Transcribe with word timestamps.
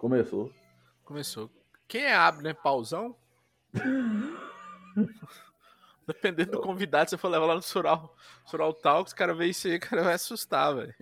Começou. 0.00 0.50
Começou. 1.04 1.50
Quem 1.86 2.04
é 2.04 2.14
Abner 2.14 2.54
Pausão? 2.54 3.14
Dependendo 6.06 6.52
do 6.52 6.60
convidado, 6.62 7.10
se 7.10 7.16
você 7.16 7.20
for 7.20 7.28
levar 7.28 7.44
lá 7.44 7.54
no 7.54 7.60
Sural, 7.62 8.16
Sural 8.46 8.72
Talks, 8.72 9.12
o 9.12 9.16
cara 9.16 9.34
vê 9.34 9.46
isso 9.48 9.68
aí, 9.68 9.76
o 9.76 9.80
cara 9.80 10.02
vai 10.02 10.14
assustar, 10.14 10.74
velho. 10.74 10.94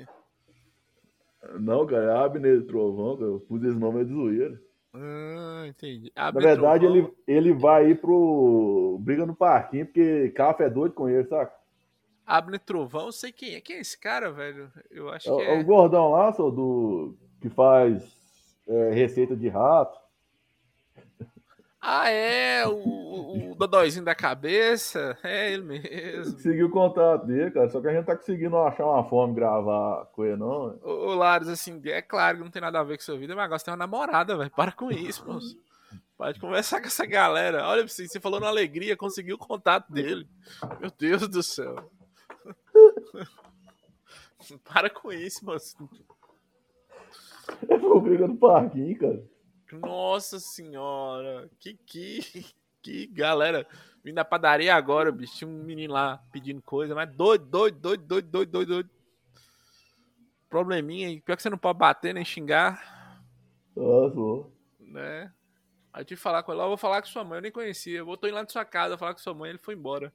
Não, 1.60 1.86
cara, 1.86 2.04
é 2.12 2.24
Abner 2.24 2.66
Trovão, 2.66 3.16
cara. 3.16 3.30
Eu 3.30 3.38
pus 3.40 3.62
esse 3.62 3.78
nome 3.78 4.00
é 4.00 4.04
de 4.04 4.12
zoeira. 4.12 4.60
Ah, 4.92 5.64
entendi. 5.68 6.12
Na 6.16 6.26
Abner 6.26 6.42
verdade, 6.48 6.84
Trovão. 6.84 6.98
ele, 6.98 7.14
ele 7.48 7.52
vai 7.54 7.90
ir 7.90 8.00
pro 8.00 8.98
Briga 9.00 9.24
no 9.24 9.36
Parquinho, 9.36 9.86
porque 9.86 10.30
Café 10.30 10.64
é 10.64 10.70
doido 10.70 10.94
com 10.94 11.08
ele, 11.08 11.24
saca? 11.28 11.56
Abner 12.26 12.58
Trovão, 12.60 13.06
eu 13.06 13.12
sei 13.12 13.30
quem 13.32 13.54
é. 13.54 13.60
Quem 13.60 13.76
é 13.76 13.80
esse 13.80 13.96
cara, 13.96 14.32
velho? 14.32 14.70
Eu 14.90 15.08
acho 15.08 15.30
É, 15.30 15.36
que 15.36 15.42
é 15.42 15.56
é. 15.56 15.60
o 15.60 15.64
gordão 15.64 16.10
lá, 16.10 16.32
só, 16.32 16.50
do, 16.50 17.14
que 17.40 17.48
faz 17.48 18.17
é, 18.68 18.90
receita 18.92 19.34
de 19.34 19.48
rato. 19.48 19.98
Ah, 21.80 22.10
é, 22.10 22.66
o, 22.66 22.72
o, 22.74 23.52
o 23.52 23.54
Dodóizinho 23.54 24.04
da 24.04 24.14
cabeça. 24.14 25.16
É 25.22 25.52
ele 25.52 25.62
mesmo. 25.62 26.32
Consegui 26.32 26.64
o 26.64 26.70
contato 26.70 27.26
dele, 27.26 27.50
cara. 27.50 27.70
Só 27.70 27.80
que 27.80 27.88
a 27.88 27.92
gente 27.92 28.04
tá 28.04 28.16
conseguindo 28.16 28.56
achar 28.58 28.84
uma 28.84 29.04
forma 29.04 29.32
de 29.32 29.40
gravar 29.40 30.06
com 30.06 30.24
ele, 30.24 30.36
não. 30.36 30.68
né? 30.68 30.78
Ô, 30.82 30.90
ô 30.90 31.14
Laros, 31.14 31.48
assim, 31.48 31.80
é 31.86 32.02
claro 32.02 32.38
que 32.38 32.44
não 32.44 32.50
tem 32.50 32.60
nada 32.60 32.80
a 32.80 32.84
ver 32.84 32.98
com 32.98 33.04
sua 33.04 33.16
vida, 33.16 33.34
mas 33.34 33.44
agora 33.44 33.58
você 33.58 33.64
tem 33.64 33.72
uma 33.72 33.78
namorada, 33.78 34.36
velho. 34.36 34.50
Para 34.50 34.72
com 34.72 34.90
isso, 34.90 35.26
moço. 35.26 35.56
Pode 36.16 36.40
conversar 36.40 36.80
com 36.80 36.88
essa 36.88 37.06
galera. 37.06 37.68
Olha 37.68 37.86
você 37.86 38.20
falou 38.20 38.40
na 38.40 38.48
alegria, 38.48 38.96
conseguiu 38.96 39.36
o 39.36 39.38
contato 39.38 39.92
dele. 39.92 40.28
Meu 40.80 40.90
Deus 40.90 41.28
do 41.28 41.42
céu. 41.44 41.90
Para 44.64 44.90
com 44.90 45.12
isso, 45.12 45.44
moço. 45.44 45.76
É 47.68 47.78
pro 47.78 48.00
Briga 48.00 48.26
no 48.26 48.36
Parquinho, 48.36 48.98
cara. 48.98 49.24
Nossa 49.72 50.38
senhora. 50.38 51.48
Que, 51.58 51.74
que, 51.74 52.20
que 52.82 53.06
galera. 53.08 53.66
Vim 54.04 54.14
da 54.14 54.24
padaria 54.24 54.74
agora, 54.74 55.12
bicho. 55.12 55.36
Tinha 55.36 55.50
um 55.50 55.64
menino 55.64 55.92
lá 55.92 56.22
pedindo 56.32 56.62
coisa, 56.62 56.94
mas 56.94 57.10
doido, 57.14 57.44
doido, 57.46 57.78
doido, 57.78 58.04
doido, 58.06 58.28
doido, 58.28 58.50
doido, 58.50 58.68
doido. 58.68 58.90
Probleminha. 60.48 61.20
Pior 61.20 61.36
que 61.36 61.42
você 61.42 61.50
não 61.50 61.58
pode 61.58 61.78
bater 61.78 62.14
nem 62.14 62.24
xingar. 62.24 63.22
Nossa, 63.76 64.14
pô. 64.14 64.50
né? 64.80 65.32
Aí 65.92 66.02
eu 66.02 66.04
tive 66.04 66.18
que 66.18 66.22
falar 66.22 66.42
com 66.42 66.52
ele, 66.52 66.60
ó, 66.60 66.64
eu 66.64 66.68
vou 66.68 66.76
falar 66.76 67.00
com 67.00 67.08
sua 67.08 67.24
mãe, 67.24 67.38
eu 67.38 67.42
nem 67.42 67.52
conhecia. 67.52 67.98
Eu 67.98 68.16
tô 68.16 68.26
indo 68.26 68.34
lá 68.34 68.42
na 68.42 68.48
sua 68.48 68.64
casa 68.64 68.98
falar 68.98 69.14
com 69.14 69.20
sua 69.20 69.34
mãe, 69.34 69.50
ele 69.50 69.58
foi 69.58 69.74
embora. 69.74 70.12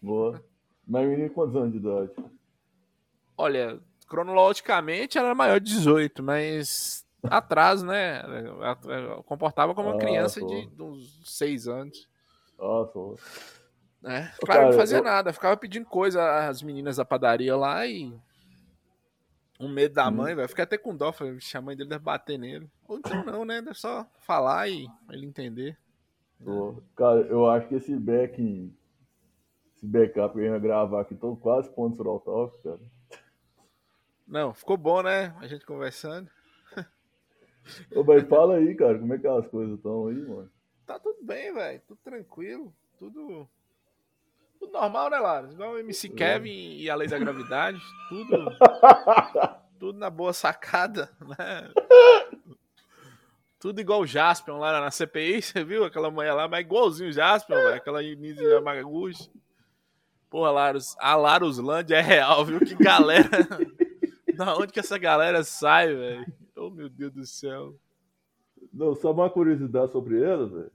Boa. 0.00 0.42
Mas 0.86 1.08
menino, 1.08 1.30
quantos 1.30 1.56
anos 1.56 1.72
de 1.72 1.78
idade? 1.78 2.12
Olha, 3.36 3.80
cronologicamente 4.08 5.18
ela 5.18 5.28
era 5.28 5.34
maior 5.34 5.60
de 5.60 5.72
18, 5.72 6.22
mas 6.22 7.04
atrás, 7.24 7.82
né? 7.82 8.22
Comportava 9.26 9.74
como 9.74 9.88
uma 9.88 9.94
Ah, 9.94 9.98
criança 9.98 10.40
pô. 10.40 10.46
de, 10.46 10.82
uns 10.82 11.20
6 11.24 11.66
anos. 11.68 12.08
Nossa, 12.58 12.92
pô. 12.92 13.12
Ô, 13.12 13.16
Claro, 14.06 14.26
não 14.36 14.46
cara, 14.46 14.72
fazia 14.72 14.98
eu- 14.98 15.04
nada, 15.04 15.32
ficava 15.32 15.56
pedindo 15.56 15.86
coisa 15.86 16.46
às 16.48 16.62
meninas 16.62 16.96
da 16.96 17.04
padaria 17.04 17.56
lá 17.56 17.86
e. 17.86 18.12
Um 19.58 19.68
medo 19.68 19.94
da 19.94 20.08
Hum. 20.08 20.16
mãe, 20.16 20.34
velho. 20.34 20.48
Fiquei 20.48 20.64
até 20.64 20.76
com 20.76 20.94
dó, 20.96 21.12
falei, 21.12 21.32
"Vixe, 21.34 21.56
a 21.56 21.62
mãe 21.62 21.76
dele 21.76 21.88
deve 21.88 22.02
bater 22.04 22.36
nele. 22.36 22.68
Ou 22.88 22.98
então 22.98 23.22
não, 23.24 23.44
né? 23.44 23.62
Deve 23.62 23.78
só 23.78 24.04
falar 24.20 24.68
e 24.68 24.86
ele 25.10 25.24
entender. 25.26 25.78
Pô, 26.44 26.82
Cara, 26.96 27.20
eu 27.20 27.48
acho 27.48 27.68
que 27.68 27.76
esse 27.76 27.96
back, 27.96 28.34
esse 29.76 29.86
backup 29.86 30.34
que 30.34 30.40
a 30.40 30.42
gente 30.42 30.50
vai 30.50 30.60
gravar 30.60 31.00
aqui, 31.00 31.14
tô 31.14 31.36
quase 31.36 31.70
ponto 31.70 31.96
sur 31.96 32.20
top, 32.20 32.62
cara. 32.64 32.80
Não, 34.26 34.54
ficou 34.54 34.76
bom, 34.76 35.02
né? 35.02 35.34
A 35.40 35.46
gente 35.46 35.66
conversando. 35.66 36.30
Ô, 37.94 38.04
mas 38.04 38.26
fala 38.28 38.56
aí, 38.56 38.74
cara, 38.74 38.98
como 38.98 39.14
é 39.14 39.18
que 39.18 39.26
as 39.26 39.46
coisas 39.48 39.76
estão 39.76 40.08
aí, 40.08 40.16
mano? 40.16 40.50
Tá 40.86 40.98
tudo 40.98 41.18
bem, 41.22 41.52
velho. 41.52 41.80
Tudo 41.86 41.98
tranquilo. 42.04 42.74
Tudo. 42.98 43.48
Tudo 44.58 44.72
normal, 44.72 45.10
né, 45.10 45.18
Lara? 45.18 45.50
Igual 45.50 45.72
o 45.72 45.78
MC 45.78 46.10
Kevin 46.10 46.76
e 46.76 46.90
a 46.90 46.94
lei 46.94 47.08
da 47.08 47.18
gravidade. 47.18 47.80
Tudo. 48.08 48.50
tudo 49.78 49.98
na 49.98 50.10
boa 50.10 50.32
sacada, 50.32 51.10
né? 51.20 51.70
Tudo 53.58 53.80
igual 53.80 54.00
o 54.00 54.06
Jaspion 54.06 54.58
lá 54.58 54.78
na 54.78 54.90
CPI, 54.90 55.40
você 55.42 55.64
viu? 55.64 55.84
Aquela 55.84 56.10
manhã 56.10 56.34
lá, 56.34 56.46
mas 56.46 56.60
igualzinho 56.60 57.08
o 57.08 57.12
Jaspion, 57.12 57.56
velho. 57.56 57.74
Aquela 57.74 58.02
Inise 58.02 58.44
Yamaguchi. 58.44 59.30
Porra, 60.28 60.50
Larus, 60.50 60.96
a 60.98 61.14
Larusland 61.16 61.92
é 61.92 62.00
real, 62.00 62.44
viu? 62.44 62.60
Que 62.60 62.74
galera. 62.74 63.28
da 64.36 64.56
onde 64.56 64.72
que 64.72 64.80
essa 64.80 64.98
galera 64.98 65.42
sai, 65.44 65.94
velho? 65.94 66.26
Oh, 66.56 66.70
meu 66.70 66.88
Deus 66.88 67.12
do 67.12 67.26
céu. 67.26 67.74
Não, 68.72 68.94
só 68.94 69.12
uma 69.12 69.30
curiosidade 69.30 69.92
sobre 69.92 70.22
ela, 70.22 70.46
velho. 70.46 70.70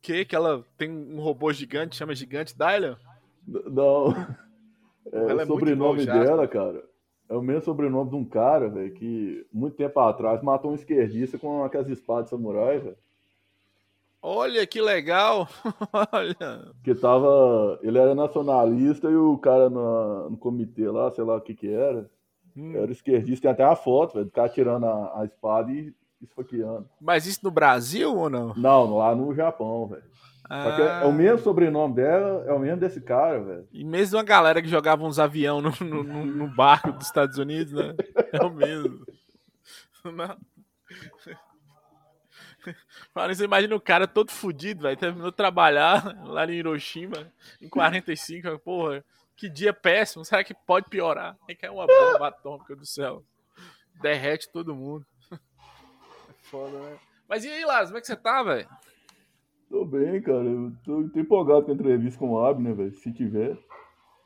que 0.00 0.24
que 0.24 0.36
ela 0.36 0.64
tem 0.76 0.90
um 0.90 1.20
robô 1.20 1.52
gigante, 1.52 1.96
chama 1.96 2.14
Gigante 2.14 2.54
Dylan? 2.56 2.96
Não. 3.46 4.12
É, 5.12 5.18
Ela 5.30 5.42
é 5.42 5.44
o 5.44 5.48
sobrenome 5.48 6.06
dela, 6.06 6.48
cara, 6.48 6.82
é 7.28 7.34
o 7.34 7.42
mesmo 7.42 7.62
sobrenome 7.62 8.10
de 8.10 8.16
um 8.16 8.24
cara, 8.24 8.68
velho, 8.68 8.92
que 8.94 9.46
muito 9.52 9.76
tempo 9.76 10.00
atrás 10.00 10.42
matou 10.42 10.70
um 10.70 10.74
esquerdista 10.74 11.38
com 11.38 11.62
aquelas 11.62 11.88
espadas 11.88 12.30
samurai, 12.30 12.78
velho. 12.78 12.96
Olha 14.26 14.66
que 14.66 14.80
legal! 14.80 15.46
Olha. 16.12 16.72
Que 16.82 16.94
tava. 16.94 17.78
Ele 17.82 17.98
era 17.98 18.14
nacionalista 18.14 19.10
e 19.10 19.14
o 19.16 19.36
cara 19.36 19.68
na- 19.68 20.30
no 20.30 20.36
comitê 20.38 20.88
lá, 20.88 21.10
sei 21.10 21.24
lá 21.24 21.36
o 21.36 21.40
que 21.42 21.54
que 21.54 21.70
era, 21.70 22.08
Hum. 22.56 22.74
era 22.74 22.90
esquerdista. 22.90 23.42
Tem 23.42 23.50
até 23.50 23.64
a 23.64 23.76
foto, 23.76 24.14
velho, 24.14 24.24
do 24.24 24.30
cara 24.30 24.48
tirando 24.48 24.84
a, 24.86 25.20
a 25.20 25.24
espada 25.26 25.70
e 25.70 25.92
esfaqueando. 26.22 26.88
Mas 27.00 27.26
isso 27.26 27.40
no 27.42 27.50
Brasil 27.50 28.16
ou 28.16 28.30
não? 28.30 28.54
Não, 28.54 28.96
lá 28.96 29.14
no 29.14 29.34
Japão, 29.34 29.88
velho. 29.88 30.04
Que 30.48 30.82
é, 30.82 31.02
é 31.02 31.04
o 31.06 31.12
mesmo 31.12 31.38
sobrenome 31.40 31.94
dela, 31.94 32.44
é 32.46 32.52
o 32.52 32.58
mesmo 32.58 32.78
desse 32.80 33.00
cara, 33.02 33.40
velho. 33.42 33.68
E 33.72 33.84
mesmo 33.84 34.16
uma 34.16 34.24
galera 34.24 34.62
que 34.62 34.68
jogava 34.68 35.04
uns 35.04 35.18
avião 35.18 35.60
no, 35.60 35.70
no, 35.80 36.02
no- 36.02 36.24
no 36.26 36.48
barco 36.48 36.92
dos 36.92 37.06
Estados 37.06 37.36
Unidos, 37.38 37.72
né? 37.74 37.94
É 38.32 38.42
o 38.42 38.50
mesmo. 38.50 39.04
Não. 40.04 40.36
Mano, 43.14 43.34
você 43.34 43.44
imagina 43.44 43.74
o 43.74 43.80
cara 43.80 44.06
todo 44.06 44.30
fudido, 44.30 44.82
velho. 44.82 44.96
Terminou 44.96 45.30
de 45.30 45.36
trabalhar 45.36 46.16
lá 46.24 46.46
em 46.46 46.54
Hiroshima 46.54 47.32
em 47.60 47.68
45. 47.68 48.58
Porra, 48.58 49.04
que 49.36 49.48
dia 49.48 49.72
péssimo. 49.72 50.24
Será 50.24 50.44
que 50.44 50.54
pode 50.54 50.88
piorar? 50.88 51.36
É 51.48 51.54
que 51.54 51.66
é 51.66 51.70
uma 51.70 51.86
bomba 51.86 52.28
atômica 52.28 52.74
do 52.76 52.86
céu. 52.86 53.24
Derrete 54.00 54.50
todo 54.50 54.74
mundo. 54.74 55.06
É 56.28 56.46
foda, 56.50 56.78
né? 56.78 56.98
Mas 57.28 57.44
e 57.44 57.48
aí, 57.48 57.64
Lázaro, 57.64 57.86
como 57.88 57.98
é 57.98 58.00
que 58.00 58.06
você 58.06 58.16
tá, 58.16 58.42
velho? 58.42 58.68
Tô 59.68 59.84
bem, 59.84 60.22
cara. 60.22 60.44
Eu 60.44 60.72
tô, 60.84 61.08
tô 61.08 61.18
empolgado 61.18 61.64
com 61.64 61.72
a 61.72 61.74
entrevista 61.74 62.18
com 62.18 62.30
o 62.30 62.44
Abner, 62.44 62.74
velho. 62.74 62.94
Se 62.94 63.12
tiver. 63.12 63.58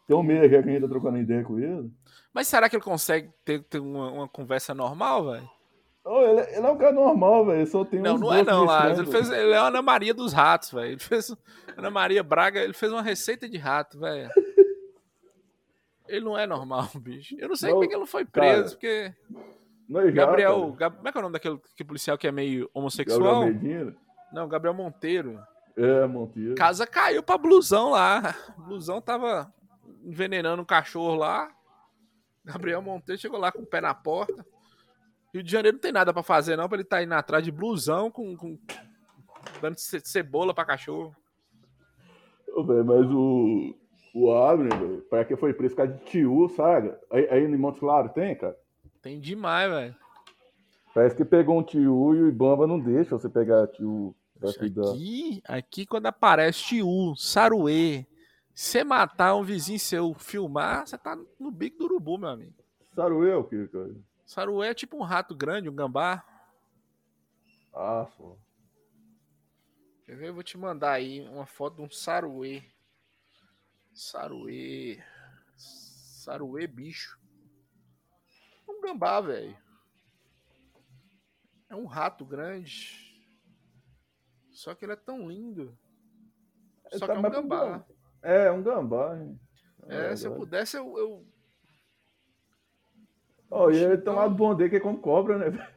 Tem 0.06 0.16
um 0.16 0.22
mês 0.22 0.50
já 0.50 0.62
que 0.62 0.68
a 0.68 0.72
gente 0.72 0.82
tá 0.82 0.88
trocando 0.88 1.18
ideia 1.18 1.44
com 1.44 1.58
ele. 1.58 1.90
Mas 2.32 2.48
será 2.48 2.68
que 2.68 2.76
ele 2.76 2.82
consegue 2.82 3.30
ter, 3.44 3.62
ter 3.64 3.78
uma, 3.78 4.10
uma 4.10 4.28
conversa 4.28 4.74
normal, 4.74 5.30
velho? 5.32 5.50
Oh, 6.04 6.20
ele, 6.22 6.40
ele 6.40 6.66
é 6.66 6.70
um 6.70 6.78
cara 6.78 6.92
normal, 6.92 7.44
velho. 7.46 7.66
Só 7.66 7.84
tem 7.84 8.00
Não, 8.00 8.16
não 8.16 8.32
é 8.32 8.42
não, 8.42 8.64
Lázaro. 8.64 9.02
Ele, 9.02 9.10
fez, 9.12 9.30
ele 9.30 9.52
é 9.52 9.56
a 9.58 9.66
Ana 9.66 9.82
Maria 9.82 10.14
dos 10.14 10.32
ratos, 10.32 10.70
velho. 10.72 10.92
Ele 10.92 10.98
fez. 10.98 11.34
Ana 11.76 11.90
Maria 11.90 12.22
Braga, 12.22 12.60
ele 12.62 12.72
fez 12.72 12.90
uma 12.92 13.02
receita 13.02 13.48
de 13.48 13.58
rato, 13.58 13.98
velho. 13.98 14.30
Ele 16.06 16.24
não 16.24 16.38
é 16.38 16.46
normal, 16.46 16.88
bicho. 16.96 17.36
Eu 17.38 17.48
não 17.48 17.56
sei 17.56 17.68
Não, 17.68 17.76
como 17.76 17.84
é 17.84 17.88
que 17.88 17.92
ele 17.94 18.00
não 18.00 18.06
foi 18.06 18.24
preso, 18.24 18.54
cara, 18.56 18.70
porque. 18.70 19.14
Não, 19.88 20.02
já, 20.06 20.10
Gabriel. 20.10 20.72
Gab- 20.72 20.96
Como 20.96 21.08
é 21.08 21.12
que 21.12 21.18
é 21.18 21.20
o 21.20 21.22
nome 21.22 21.32
daquele 21.34 21.60
que 21.76 21.84
policial 21.84 22.16
que 22.18 22.26
é 22.26 22.32
meio 22.32 22.60
Gabriel 22.60 22.70
homossexual? 22.74 23.46
Medina. 23.46 23.96
Não, 24.32 24.48
Gabriel 24.48 24.74
Monteiro. 24.74 25.38
É, 25.76 26.06
Monteiro. 26.06 26.54
Casa 26.54 26.86
caiu 26.86 27.22
pra 27.22 27.38
blusão 27.38 27.90
lá. 27.90 28.34
Blusão 28.56 29.00
tava 29.00 29.52
envenenando 30.04 30.60
um 30.62 30.66
cachorro 30.66 31.14
lá. 31.14 31.50
Gabriel 32.44 32.80
Monteiro 32.82 33.20
chegou 33.20 33.38
lá 33.38 33.52
com 33.52 33.62
o 33.62 33.66
pé 33.66 33.80
na 33.80 33.94
porta. 33.94 34.44
Rio 35.32 35.42
de 35.42 35.50
Janeiro 35.50 35.76
não 35.76 35.82
tem 35.82 35.92
nada 35.92 36.12
pra 36.12 36.22
fazer, 36.22 36.56
não, 36.56 36.68
pra 36.68 36.76
ele 36.78 36.84
tá 36.84 37.02
indo 37.02 37.12
atrás 37.14 37.44
de 37.44 37.50
blusão 37.52 38.10
com. 38.10 38.36
com... 38.36 38.58
dando 39.60 39.78
ce- 39.78 40.00
cebola 40.00 40.54
pra 40.54 40.64
cachorro. 40.64 41.14
Ô, 42.54 42.64
velho, 42.64 42.84
mas 42.84 43.06
o. 43.10 43.74
O 44.14 44.32
Abner, 44.32 44.76
velho, 44.76 45.02
pra 45.02 45.24
que 45.24 45.36
foi 45.36 45.52
preso 45.52 45.74
por 45.76 45.84
causa 45.86 45.92
de 45.92 46.04
tio, 46.06 46.48
sabe? 46.56 46.92
Aí, 47.10 47.28
aí 47.30 47.44
em 47.44 47.56
Montes 47.56 47.78
Claros 47.78 48.10
tem, 48.12 48.34
cara? 48.34 48.56
Tem 49.02 49.20
demais, 49.20 49.70
velho. 49.70 49.94
Parece 50.94 51.14
que 51.14 51.24
pegou 51.24 51.58
um 51.58 51.62
tio 51.62 52.14
e 52.14 52.22
o 52.22 52.28
Ibama 52.28 52.66
não 52.66 52.80
deixa 52.80 53.16
você 53.16 53.28
pegar 53.28 53.66
tio. 53.68 54.14
Aqui, 54.94 55.42
aqui, 55.46 55.86
quando 55.86 56.06
aparece 56.06 56.60
Tiu, 56.64 57.14
Saruê, 57.16 58.06
você 58.54 58.82
matar 58.82 59.34
um 59.36 59.42
vizinho 59.44 59.78
seu, 59.78 60.14
filmar, 60.14 60.86
você 60.86 60.96
tá 60.96 61.16
no 61.38 61.50
bico 61.50 61.78
do 61.78 61.84
urubu, 61.84 62.18
meu 62.18 62.28
amigo. 62.30 62.54
Saruê 62.94 63.30
é 63.30 63.36
o 63.36 63.44
que, 63.44 63.66
cara? 63.68 63.90
Saruê 64.28 64.68
é 64.68 64.74
tipo 64.74 64.94
um 64.98 65.02
rato 65.02 65.34
grande, 65.34 65.70
um 65.70 65.74
gambá. 65.74 66.22
Ah, 67.74 68.06
só. 68.14 68.36
Quer 70.04 70.16
ver? 70.16 70.28
Eu 70.28 70.34
vou 70.34 70.42
te 70.42 70.58
mandar 70.58 70.92
aí 70.92 71.26
uma 71.30 71.46
foto 71.46 71.76
de 71.76 71.82
um 71.82 71.90
saruê. 71.90 72.62
Saruê. 73.94 75.02
Saruê, 75.56 76.66
bicho. 76.66 77.18
Um 78.68 78.82
gambá, 78.82 79.18
velho. 79.22 79.56
um 81.70 81.86
rato 81.86 82.22
grande. 82.26 83.18
Só 84.50 84.74
que 84.74 84.84
ele 84.84 84.92
é 84.92 84.96
tão 84.96 85.26
lindo. 85.26 85.74
Só 86.92 87.06
tá 87.06 87.14
que 87.14 87.18
é 87.18 87.18
um 87.18 87.30
gambá. 87.30 87.86
É, 88.20 88.50
um 88.50 88.62
gambá. 88.62 89.18
hein? 89.18 89.40
É, 89.86 90.14
se 90.14 90.26
eu 90.26 90.36
pudesse, 90.36 90.76
eu. 90.76 90.98
eu... 90.98 91.37
Ó, 93.50 93.70
e 93.70 93.76
ele 93.78 93.98
tem 93.98 94.12
um 94.12 94.16
lado 94.16 94.34
bom 94.34 94.54
dele 94.54 94.70
que 94.70 94.76
é 94.76 94.80
como 94.80 94.98
cobra, 94.98 95.38
né? 95.38 95.68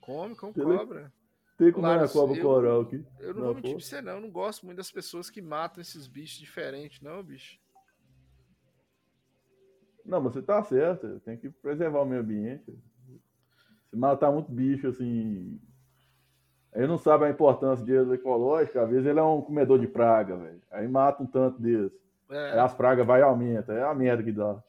Come 0.00 0.34
com 0.36 0.48
Ele- 0.48 0.78
cobra. 0.78 1.12
Tem 1.58 1.72
como 1.72 1.86
é 1.86 1.90
Claro, 1.94 2.04
a 2.04 2.08
cobra 2.12 2.36
eu- 2.38 2.42
coral 2.42 2.80
aqui. 2.82 3.04
Eu 3.18 3.34
não 3.34 3.42
vou 3.42 3.54
mentir 3.56 3.74
pra 3.76 3.80
você, 3.84 4.00
não. 4.00 4.12
Eu 4.14 4.20
não 4.22 4.30
gosto 4.30 4.64
muito 4.64 4.78
das 4.78 4.90
pessoas 4.90 5.28
que 5.28 5.42
matam 5.42 5.80
esses 5.82 6.06
bichos 6.06 6.38
diferentes, 6.38 7.00
não, 7.02 7.22
bicho. 7.22 7.58
Não, 10.04 10.20
mas 10.20 10.32
você 10.32 10.42
tá 10.42 10.62
certo. 10.62 11.20
Tem 11.20 11.36
que 11.36 11.50
preservar 11.50 12.00
o 12.00 12.06
meio 12.06 12.22
ambiente. 12.22 12.64
Se 13.90 13.96
matar 13.96 14.32
muito 14.32 14.50
bicho, 14.50 14.88
assim. 14.88 15.60
Ele 16.72 16.86
não 16.86 16.96
sabe 16.98 17.24
a 17.24 17.30
importância 17.30 17.84
deles 17.84 18.10
ecológica, 18.12 18.82
às 18.82 18.88
vezes 18.88 19.04
ele 19.04 19.18
é 19.18 19.22
um 19.22 19.42
comedor 19.42 19.78
de 19.78 19.88
praga, 19.88 20.36
velho. 20.36 20.62
Aí 20.70 20.86
mata 20.88 21.22
um 21.22 21.26
tanto 21.26 21.60
deles. 21.60 21.92
É, 22.30 22.52
Aí 22.52 22.58
as 22.60 22.72
pragas 22.72 23.04
vai 23.06 23.20
e 23.20 23.22
aumenta. 23.24 23.72
É 23.72 23.82
a 23.82 23.92
merda 23.94 24.22
que 24.22 24.30
dá. 24.32 24.62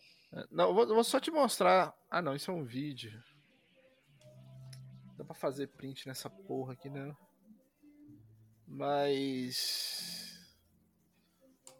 Não, 0.49 0.69
eu 0.69 0.73
vou, 0.73 0.83
eu 0.83 0.95
vou 0.95 1.03
só 1.03 1.19
te 1.19 1.29
mostrar. 1.31 1.93
Ah, 2.11 2.21
não, 2.21 2.35
isso 2.35 2.51
é 2.51 2.53
um 2.53 2.65
vídeo. 2.65 3.11
Dá 5.17 5.23
pra 5.23 5.33
fazer 5.33 5.67
print 5.67 6.07
nessa 6.07 6.29
porra 6.29 6.73
aqui, 6.73 6.89
não. 6.89 7.15
Mas. 8.67 10.37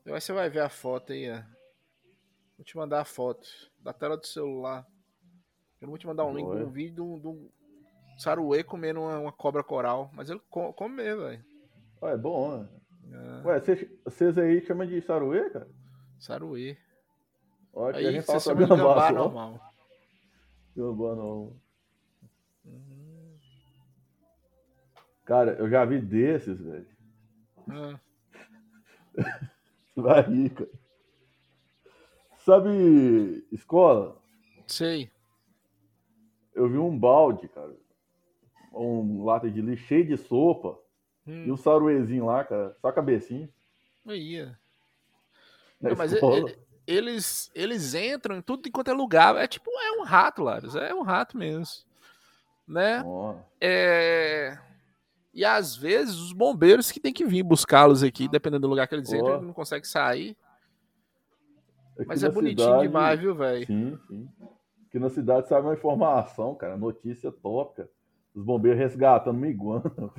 Aí 0.05 0.11
você 0.19 0.31
vai 0.33 0.49
ver 0.49 0.61
a 0.61 0.69
foto 0.69 1.11
aí, 1.13 1.29
ó. 1.29 1.41
Vou 2.57 2.63
te 2.65 2.77
mandar 2.77 3.01
a 3.01 3.05
foto 3.05 3.47
da 3.79 3.91
tela 3.93 4.15
do 4.17 4.25
celular. 4.25 4.87
Eu 5.79 5.87
não 5.87 5.89
vou 5.89 5.97
te 5.97 6.07
mandar 6.07 6.25
um 6.25 6.33
link 6.35 6.45
de 6.47 6.55
Boa. 6.57 6.65
um 6.65 6.71
vídeo 6.71 7.19
de 7.19 7.27
um, 7.27 7.49
saruê 8.17 8.63
comendo 8.63 9.01
uma, 9.01 9.19
uma 9.19 9.31
cobra 9.31 9.63
coral. 9.63 10.11
Mas 10.13 10.29
ele 10.29 10.39
co- 10.49 10.71
come 10.73 10.95
mesmo, 10.95 11.23
velho. 11.23 11.43
É 12.03 12.17
bom, 12.17 12.57
né? 12.57 12.69
É, 13.11 13.47
Ué, 13.47 13.59
vocês, 14.05 14.37
aí 14.37 14.63
chamam 14.65 14.85
de 14.87 15.01
saruê, 15.01 15.49
cara? 15.49 15.67
saruê. 16.19 16.77
Ó, 17.73 17.87
aqui 17.89 18.05
a 18.05 18.09
Aí 18.09 18.13
gente 18.13 18.25
fala 18.25 18.39
de 18.39 18.65
gambá 18.65 19.11
normal. 19.11 19.70
Gambá 20.75 21.15
não. 21.15 21.55
Cara, 25.25 25.53
eu 25.53 25.69
já 25.69 25.85
vi 25.85 25.99
desses, 26.01 26.59
velho. 26.59 26.87
Você 29.15 29.21
vai 30.01 30.21
rir, 30.21 30.49
cara. 30.51 30.69
Sabe, 32.39 33.45
escola? 33.51 34.19
sei. 34.67 35.11
Eu 36.55 36.67
vi 36.69 36.77
um 36.77 36.97
balde, 36.97 37.47
cara. 37.47 37.75
Um 38.73 39.23
lata 39.23 39.49
de 39.49 39.61
lixo 39.61 39.83
cheio 39.85 40.05
de 40.05 40.17
sopa. 40.17 40.77
Hum, 41.27 41.45
E 41.45 41.51
um 41.51 41.57
saruezinho 41.57 42.25
lá, 42.25 42.43
cara. 42.43 42.75
Só 42.81 42.87
a 42.87 42.93
cabecinha. 42.93 43.49
Na 45.79 45.89
Não, 45.89 45.97
mas 45.97 46.11
escola. 46.13 46.49
ele- 46.49 46.57
eles, 46.87 47.51
eles 47.55 47.93
entram 47.93 48.37
em 48.37 48.41
tudo 48.41 48.67
enquanto 48.67 48.89
é 48.89 48.93
lugar. 48.93 49.35
É 49.37 49.47
tipo, 49.47 49.69
é 49.69 49.91
um 49.99 50.03
rato, 50.03 50.43
Laros. 50.43 50.75
É 50.75 50.93
um 50.93 51.01
rato 51.01 51.37
mesmo. 51.37 51.65
Né? 52.67 53.03
Ó, 53.05 53.35
É... 53.59 54.57
E 55.33 55.45
às 55.45 55.75
vezes 55.77 56.15
os 56.15 56.33
bombeiros 56.33 56.91
que 56.91 56.99
tem 56.99 57.13
que 57.13 57.23
vir 57.25 57.41
buscá-los 57.43 58.03
aqui, 58.03 58.27
dependendo 58.27 58.61
do 58.63 58.67
lugar 58.69 58.85
que 58.87 58.95
eles 58.95 59.11
Ó. 59.13 59.15
entram, 59.15 59.33
eles 59.35 59.47
não 59.47 59.53
conseguem 59.53 59.85
sair. 59.85 60.35
aqui 61.97 62.05
Mas 62.07 62.21
é 62.23 62.29
bonitinho 62.29 62.67
cidade- 62.67 62.87
demais, 62.87 63.19
viu, 63.19 63.33
velho? 63.35 63.65
Sim, 63.65 63.97
sim. 64.07 64.29
Aqui 64.87 64.99
na 64.99 65.09
cidade 65.09 65.47
sabe 65.47 65.67
uma 65.67 65.73
informação, 65.73 66.53
cara. 66.55 66.75
Notícia 66.77 67.31
top, 67.31 67.77
cara. 67.77 67.89
Os 68.35 68.43
bombeiros 68.43 68.77
resgatando 68.79 69.37
uma 69.37 69.47
iguana. 69.47 69.91
Ó. 69.97 70.09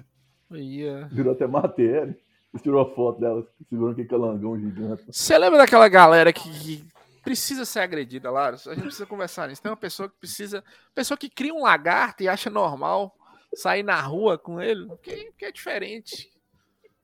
Virou 1.11 1.33
até 1.35 1.47
matéria. 1.47 2.17
Tirou 2.61 2.83
a 2.83 2.95
foto 2.95 3.19
dela 3.19 3.47
segurando 3.69 3.93
aquele 3.93 4.09
calangão 4.09 4.59
gigante. 4.59 5.05
Você 5.11 5.39
lembra 5.39 5.59
daquela 5.59 5.89
galera 5.89 6.33
que, 6.33 6.85
precisa 7.23 7.65
ser 7.65 7.81
agredida, 7.81 8.31
Laros? 8.31 8.67
A 8.67 8.75
gente 8.75 8.85
precisa 8.85 9.07
conversar 9.07 9.49
nisso. 9.49 9.63
Tem 9.63 9.71
uma 9.71 9.77
pessoa 9.77 10.09
que 10.09 10.17
precisa. 10.17 10.63
Pessoa 10.95 11.17
que 11.17 11.31
cria 11.31 11.55
um 11.55 11.63
lagarto 11.63 12.23
e 12.23 12.29
acha 12.29 12.51
normal 12.51 13.17
sair 13.55 13.83
na 13.83 14.01
rua 14.01 14.37
com 14.37 14.61
ele. 14.61 14.87
Porque 14.87 15.33
é 15.41 15.53
diferente. 15.53 16.31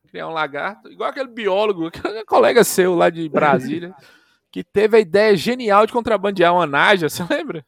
Criar 0.09 0.29
um 0.29 0.33
lagarto. 0.33 0.91
Igual 0.91 1.11
aquele 1.11 1.29
biólogo, 1.29 1.87
aquele 1.89 2.25
colega 2.25 2.65
seu 2.65 2.95
lá 2.95 3.09
de 3.11 3.29
Brasília, 3.29 3.95
que 4.51 4.65
teve 4.65 4.97
a 4.97 5.01
ideia 5.01 5.37
genial 5.37 5.87
de 5.87 5.93
contrabandear 5.93 6.55
uma 6.55 6.67
naja, 6.67 7.09
você 7.09 7.25
lembra? 7.29 7.65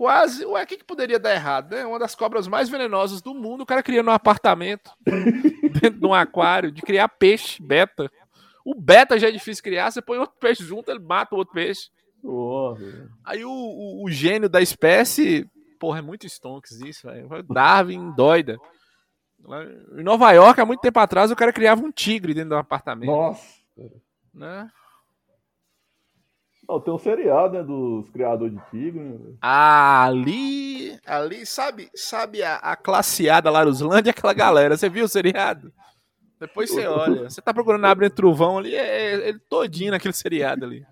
Quase. 0.00 0.46
Ué, 0.46 0.62
o 0.62 0.66
que, 0.66 0.78
que 0.78 0.84
poderia 0.84 1.18
dar 1.18 1.34
errado, 1.34 1.72
né? 1.74 1.84
Uma 1.84 1.98
das 1.98 2.14
cobras 2.14 2.48
mais 2.48 2.70
venenosas 2.70 3.20
do 3.20 3.34
mundo, 3.34 3.60
o 3.60 3.66
cara 3.66 3.82
cria 3.82 4.02
num 4.02 4.10
apartamento 4.10 4.90
dentro 5.04 6.00
de 6.00 6.06
um 6.06 6.14
aquário 6.14 6.72
de 6.72 6.80
criar 6.80 7.06
peixe 7.06 7.62
beta. 7.62 8.10
O 8.64 8.74
beta 8.74 9.18
já 9.18 9.28
é 9.28 9.30
difícil 9.30 9.62
criar, 9.62 9.90
você 9.90 10.00
põe 10.00 10.16
outro 10.16 10.38
peixe 10.40 10.64
junto, 10.64 10.90
ele 10.90 11.00
mata 11.00 11.34
o 11.34 11.38
outro 11.38 11.52
peixe. 11.52 11.90
Velho. 12.78 13.10
Aí 13.22 13.44
o, 13.44 13.50
o- 13.50 14.04
o 14.06 14.10
gênio 14.10 14.48
da 14.48 14.62
espécie, 14.62 15.46
porra, 15.78 15.98
é 15.98 16.02
muito 16.02 16.24
stonks 16.26 16.80
isso, 16.80 17.06
velho. 17.06 17.28
Darwin 17.42 18.10
doida. 18.12 18.56
Em 19.98 20.02
Nova 20.02 20.32
York, 20.32 20.58
há 20.62 20.64
muito 20.64 20.80
tempo 20.80 20.98
atrás, 20.98 21.30
o 21.30 21.36
cara 21.36 21.52
criava 21.52 21.84
um 21.84 21.92
tigre 21.92 22.32
dentro 22.32 22.48
de 22.50 22.54
um 22.54 22.58
apartamento, 22.58 23.10
Nossa. 23.10 23.44
né? 24.32 24.70
Não, 26.70 26.80
tem 26.80 26.94
um 26.94 26.98
seriado, 26.98 27.54
né, 27.54 27.64
dos 27.64 28.08
criadores 28.10 28.54
de 28.54 28.60
tigre, 28.70 29.00
né? 29.00 29.18
Ali, 29.40 30.96
ali, 31.04 31.44
sabe, 31.44 31.90
sabe 31.96 32.44
a, 32.44 32.56
a 32.58 32.76
classeada 32.76 33.50
Laruslândia, 33.50 34.10
aquela 34.10 34.32
galera, 34.32 34.76
você 34.76 34.88
viu 34.88 35.04
o 35.04 35.08
seriado? 35.08 35.72
Depois 36.38 36.70
você 36.70 36.86
olha, 36.86 37.28
você 37.28 37.42
tá 37.42 37.52
procurando 37.52 37.84
abrir 37.86 38.10
Truvão 38.10 38.58
ali, 38.58 38.76
é, 38.76 39.14
é 39.14 39.28
ele 39.30 39.40
todinho 39.48 39.90
naquele 39.90 40.14
seriado 40.14 40.64
ali. 40.64 40.86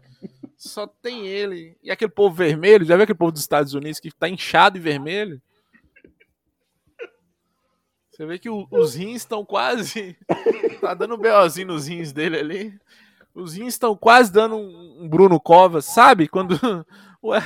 Só 0.57 0.85
tem 0.89 1.29
ele. 1.29 1.77
E 1.81 1.93
aquele 1.93 2.11
povo 2.11 2.35
vermelho, 2.35 2.85
já 2.85 2.97
viu 2.97 3.05
aquele 3.05 3.17
povo 3.19 3.31
dos 3.31 3.43
Estados 3.43 3.73
Unidos 3.73 4.01
que 4.01 4.11
tá 4.11 4.29
inchado 4.29 4.77
e 4.77 4.81
vermelho? 4.81 5.41
Você 8.11 8.27
vê 8.27 8.37
que 8.37 8.51
o- 8.51 8.67
os 8.73 8.97
rins 8.97 9.19
estão 9.19 9.45
quase. 9.45 10.17
Tá 10.81 10.95
dando 10.95 11.15
um 11.15 11.19
BOzinho 11.19 11.69
nos 11.69 11.87
rins 11.87 12.13
dele 12.13 12.37
ali. 12.39 12.81
Os 13.41 13.55
rins 13.55 13.75
estão 13.75 13.97
quase 13.97 14.33
dando 14.33 14.57
um, 14.57 15.09
Bruno 15.09 15.41
Covas, 15.41 15.85
sabe? 15.85 16.29
Quando. 16.29 16.55
Ué. 17.23 17.41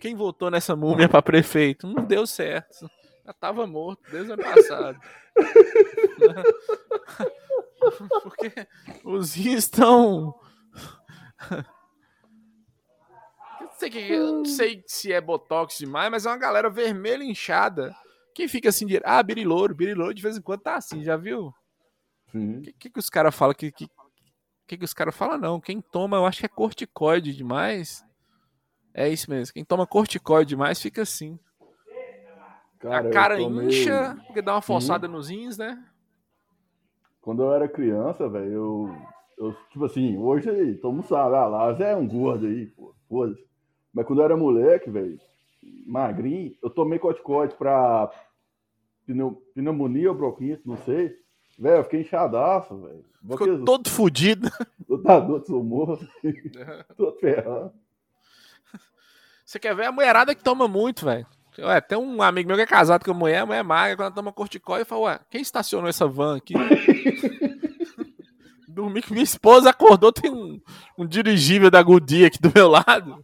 Quem 0.00 0.14
votou 0.14 0.50
nessa 0.50 0.76
múmia 0.76 1.08
pra 1.08 1.22
prefeito? 1.22 1.86
Não 1.86 2.04
deu 2.04 2.26
certo. 2.26 2.88
Já 3.24 3.32
tava 3.32 3.66
morto 3.66 4.02
desde 4.10 4.30
o 4.30 4.34
ano 4.34 4.42
passado. 4.42 4.98
Porque 8.22 8.52
os 9.04 9.34
rins 9.34 9.64
estão. 9.64 10.34
Sei 13.78 13.90
que- 13.90 13.98
eu 13.98 14.32
não 14.34 14.44
sei 14.44 14.84
se 14.86 15.12
é 15.12 15.20
botox 15.20 15.78
demais, 15.78 16.08
mas 16.10 16.26
é 16.26 16.30
uma 16.30 16.36
galera 16.38 16.70
vermelha 16.70 17.24
inchada. 17.24 17.94
Quem 18.34 18.46
fica 18.46 18.68
assim 18.68 18.86
de. 18.86 19.00
Ah, 19.04 19.22
birilouro. 19.22 19.74
Birilouro 19.74 20.14
de 20.14 20.22
vez 20.22 20.36
em 20.36 20.40
quando 20.42 20.60
tá 20.60 20.76
assim, 20.76 21.02
já 21.02 21.16
viu? 21.16 21.52
O 22.32 22.60
que, 22.62 22.72
que, 22.72 22.90
que 22.90 22.98
os 22.98 23.10
caras 23.10 23.34
falam? 23.34 23.54
que, 23.54 23.70
que, 23.72 23.88
que, 24.66 24.78
que 24.78 24.84
os 24.84 24.94
caras 24.94 25.14
falam? 25.16 25.38
Não, 25.38 25.60
quem 25.60 25.80
toma, 25.80 26.16
eu 26.16 26.26
acho 26.26 26.40
que 26.40 26.46
é 26.46 26.48
corticoide 26.48 27.34
demais. 27.34 28.04
É 28.92 29.08
isso 29.08 29.30
mesmo. 29.30 29.52
Quem 29.54 29.64
toma 29.64 29.86
corticoide 29.86 30.50
demais 30.50 30.80
fica 30.80 31.02
assim. 31.02 31.38
Cara, 32.78 33.08
a 33.08 33.12
cara 33.12 33.36
tomei- 33.38 33.66
incha, 33.68 34.16
porque 34.26 34.42
dá 34.42 34.54
uma 34.54 34.62
forçada 34.62 35.08
nos 35.08 35.28
rins, 35.30 35.56
né? 35.56 35.82
Quando 37.20 37.42
eu 37.42 37.52
era 37.54 37.66
criança, 37.68 38.28
velho, 38.28 38.52
eu, 38.52 38.96
eu. 39.38 39.54
Tipo 39.70 39.86
assim, 39.86 40.16
hoje 40.18 40.50
aí, 40.50 40.74
todo 40.76 40.92
mundo 40.94 41.06
sabe, 41.06 41.34
ah, 41.34 41.46
lá 41.46 41.72
é 41.82 41.96
um 41.96 42.06
gordo 42.06 42.46
aí, 42.46 42.66
pô, 42.66 42.94
foda-se. 43.08 43.42
Mas 43.92 44.06
quando 44.06 44.18
eu 44.18 44.24
era 44.26 44.36
moleque, 44.36 44.90
velho, 44.90 45.18
magrinho, 45.86 46.54
eu 46.62 46.68
tomei 46.68 46.98
corticoide 46.98 47.54
pra 47.54 48.10
pneu- 49.06 49.42
pneumonia 49.54 50.10
ou 50.10 50.16
bronquite, 50.16 50.62
não 50.66 50.76
sei. 50.78 51.16
Velho, 51.58 51.76
eu 51.76 51.84
fiquei 51.84 52.00
inchadaço, 52.00 52.76
velho. 52.76 53.04
Ficou 53.30 53.64
todo 53.64 53.88
fudido. 53.88 54.50
lutador 54.88 55.40
de 55.40 55.46
sumô, 55.46 55.98
todo 56.96 57.16
ferrado. 57.18 57.72
Você 59.44 59.58
quer 59.58 59.74
ver 59.74 59.86
a 59.86 59.92
mulherada 59.92 60.34
que 60.34 60.42
toma 60.42 60.66
muito, 60.66 61.04
velho. 61.04 61.26
Ué, 61.58 61.80
tem 61.80 61.96
um 61.96 62.20
amigo 62.20 62.48
meu 62.48 62.56
que 62.56 62.62
é 62.62 62.66
casado 62.66 63.04
com 63.04 63.12
a 63.12 63.14
mulher, 63.14 63.38
a 63.38 63.46
mulher 63.46 63.60
é 63.60 63.62
magra, 63.62 63.96
quando 63.96 64.06
ela 64.06 64.14
toma 64.14 64.32
corticóide, 64.32 64.82
eu 64.82 64.86
falo, 64.86 65.02
ué, 65.02 65.20
quem 65.30 65.40
estacionou 65.40 65.88
essa 65.88 66.06
van 66.06 66.36
aqui? 66.36 66.54
Dormi 68.66 69.00
com 69.00 69.14
minha 69.14 69.22
esposa, 69.22 69.70
acordou, 69.70 70.12
tem 70.12 70.32
um, 70.32 70.60
um 70.98 71.06
dirigível 71.06 71.70
da 71.70 71.80
Goodyear 71.80 72.26
aqui 72.26 72.40
do 72.40 72.50
meu 72.52 72.68
lado. 72.68 73.22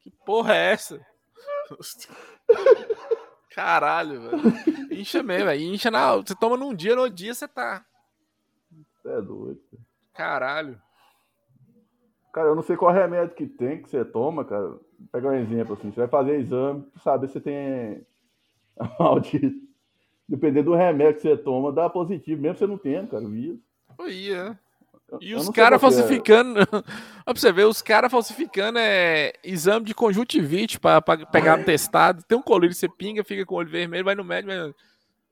Que 0.00 0.10
porra 0.24 0.54
é 0.54 0.72
essa? 0.72 0.98
Caralho, 3.54 4.20
velho. 4.22 4.42
Incha 4.92 5.22
mesmo, 5.22 5.46
velho. 5.46 5.62
Incha 5.62 5.90
na. 5.90 6.16
Você 6.16 6.34
toma 6.34 6.56
num 6.56 6.74
dia, 6.74 6.96
no 6.96 7.08
dia 7.08 7.34
você 7.34 7.46
tá. 7.46 7.84
É 9.04 9.20
doido. 9.20 9.60
Caralho. 10.14 10.80
Cara, 12.32 12.48
eu 12.48 12.54
não 12.54 12.62
sei 12.62 12.76
qual 12.76 12.92
remédio 12.92 13.34
que 13.34 13.46
tem 13.46 13.82
que 13.82 13.90
você 13.90 14.04
toma, 14.04 14.44
cara. 14.44 14.68
Vou 14.68 14.80
pegar 15.10 15.30
um 15.30 15.34
exemplo 15.34 15.74
assim, 15.74 15.90
você 15.90 16.00
vai 16.00 16.08
fazer 16.08 16.40
exame 16.40 16.82
pra 16.82 17.02
saber 17.02 17.26
se 17.26 17.34
você 17.34 17.40
tem 17.40 18.06
a 18.78 19.02
maldita. 19.02 19.54
Dependendo 20.26 20.70
do 20.70 20.76
remédio 20.76 21.16
que 21.16 21.22
você 21.22 21.36
toma, 21.36 21.72
dá 21.72 21.90
positivo, 21.90 22.40
mesmo 22.40 22.56
você 22.56 22.66
não 22.66 22.78
tendo, 22.78 23.08
cara, 23.08 23.24
o 23.24 23.28
vírus. 23.28 23.60
Oi, 23.98 24.32
é. 24.32 24.56
E 25.20 25.32
Eu 25.32 25.38
os 25.38 25.48
caras 25.50 25.76
é. 25.76 25.80
falsificando. 25.80 26.60
Olha 26.72 26.82
pra 27.24 27.34
você 27.34 27.52
ver, 27.52 27.64
os 27.64 27.82
caras 27.82 28.10
falsificando 28.10 28.78
é 28.78 29.32
exame 29.44 29.86
de 29.86 29.94
conjuntivite 29.94 30.80
pra, 30.80 31.00
pra 31.00 31.26
pegar 31.26 31.56
no 31.56 31.64
testado. 31.64 32.22
Tem 32.22 32.36
um 32.36 32.42
colírio, 32.42 32.74
você 32.74 32.88
pinga, 32.88 33.24
fica 33.24 33.44
com 33.44 33.54
o 33.54 33.58
olho 33.58 33.70
vermelho, 33.70 34.04
vai 34.04 34.14
no 34.14 34.24
médico, 34.24 34.52
vai... 34.54 34.72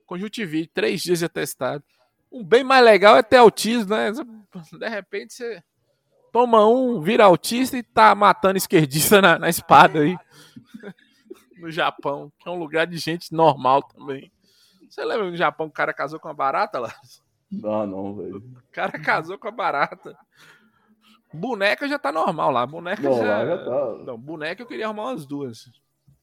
conjuntivite, 0.06 0.70
três 0.72 1.00
dias 1.00 1.20
de 1.20 1.24
atestado. 1.24 1.82
Um 2.30 2.44
bem 2.44 2.62
mais 2.62 2.84
legal 2.84 3.16
é 3.16 3.22
ter 3.22 3.38
autismo, 3.38 3.94
né? 3.94 4.12
De 4.12 4.88
repente 4.88 5.34
você 5.34 5.62
toma 6.32 6.64
um, 6.66 7.00
vira 7.00 7.24
autista 7.24 7.76
e 7.76 7.82
tá 7.82 8.14
matando 8.14 8.56
esquerdista 8.56 9.20
na, 9.20 9.38
na 9.38 9.48
espada 9.48 10.00
aí. 10.00 10.16
No 11.58 11.70
Japão, 11.70 12.32
que 12.38 12.48
é 12.48 12.50
um 12.50 12.58
lugar 12.58 12.86
de 12.86 12.96
gente 12.96 13.34
normal 13.34 13.82
também. 13.82 14.32
Você 14.88 15.04
lembra 15.04 15.30
no 15.30 15.36
Japão 15.36 15.66
o 15.66 15.70
cara 15.70 15.92
casou 15.92 16.18
com 16.18 16.26
uma 16.26 16.32
barata 16.32 16.78
lá? 16.78 16.90
Ah, 17.64 17.86
não, 17.86 18.14
velho. 18.16 18.36
O 18.36 18.72
cara 18.72 18.98
casou 18.98 19.38
com 19.38 19.48
a 19.48 19.52
barata. 19.52 20.16
Boneca 21.32 21.88
já 21.88 21.98
tá 21.98 22.12
normal 22.12 22.50
lá. 22.50 22.66
Boneca 22.66 23.02
Não, 23.02 23.18
já... 23.18 23.24
lá 23.24 23.46
já 23.46 23.64
tá. 23.64 23.94
Não, 24.04 24.18
boneca 24.18 24.62
eu 24.62 24.66
queria 24.66 24.86
arrumar 24.86 25.10
umas 25.10 25.26
duas. 25.26 25.70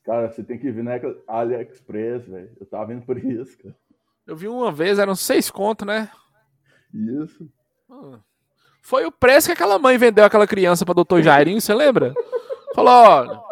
Cara, 0.03 0.29
você 0.29 0.43
tem 0.43 0.57
que 0.57 0.71
vir 0.71 0.83
na 0.83 0.93
AliExpress, 1.27 2.27
velho. 2.27 2.51
Eu 2.59 2.65
tava 2.65 2.87
vendo 2.87 3.05
por 3.05 3.17
isso, 3.17 3.57
cara. 3.57 3.75
Eu 4.25 4.35
vi 4.35 4.47
uma 4.47 4.71
vez, 4.71 4.99
eram 4.99 5.15
seis 5.15 5.49
conto, 5.49 5.85
né? 5.85 6.09
Isso. 6.93 7.49
Hum. 7.89 8.19
Foi 8.81 9.05
o 9.05 9.11
preço 9.11 9.47
que 9.47 9.53
aquela 9.53 9.77
mãe 9.77 9.97
vendeu 9.97 10.23
aquela 10.23 10.47
criança 10.47 10.85
pra 10.85 10.93
doutor 10.93 11.21
Jairinho, 11.21 11.59
você 11.59 11.73
lembra? 11.73 12.13
Falou, 12.73 12.93
ó, 12.93 13.43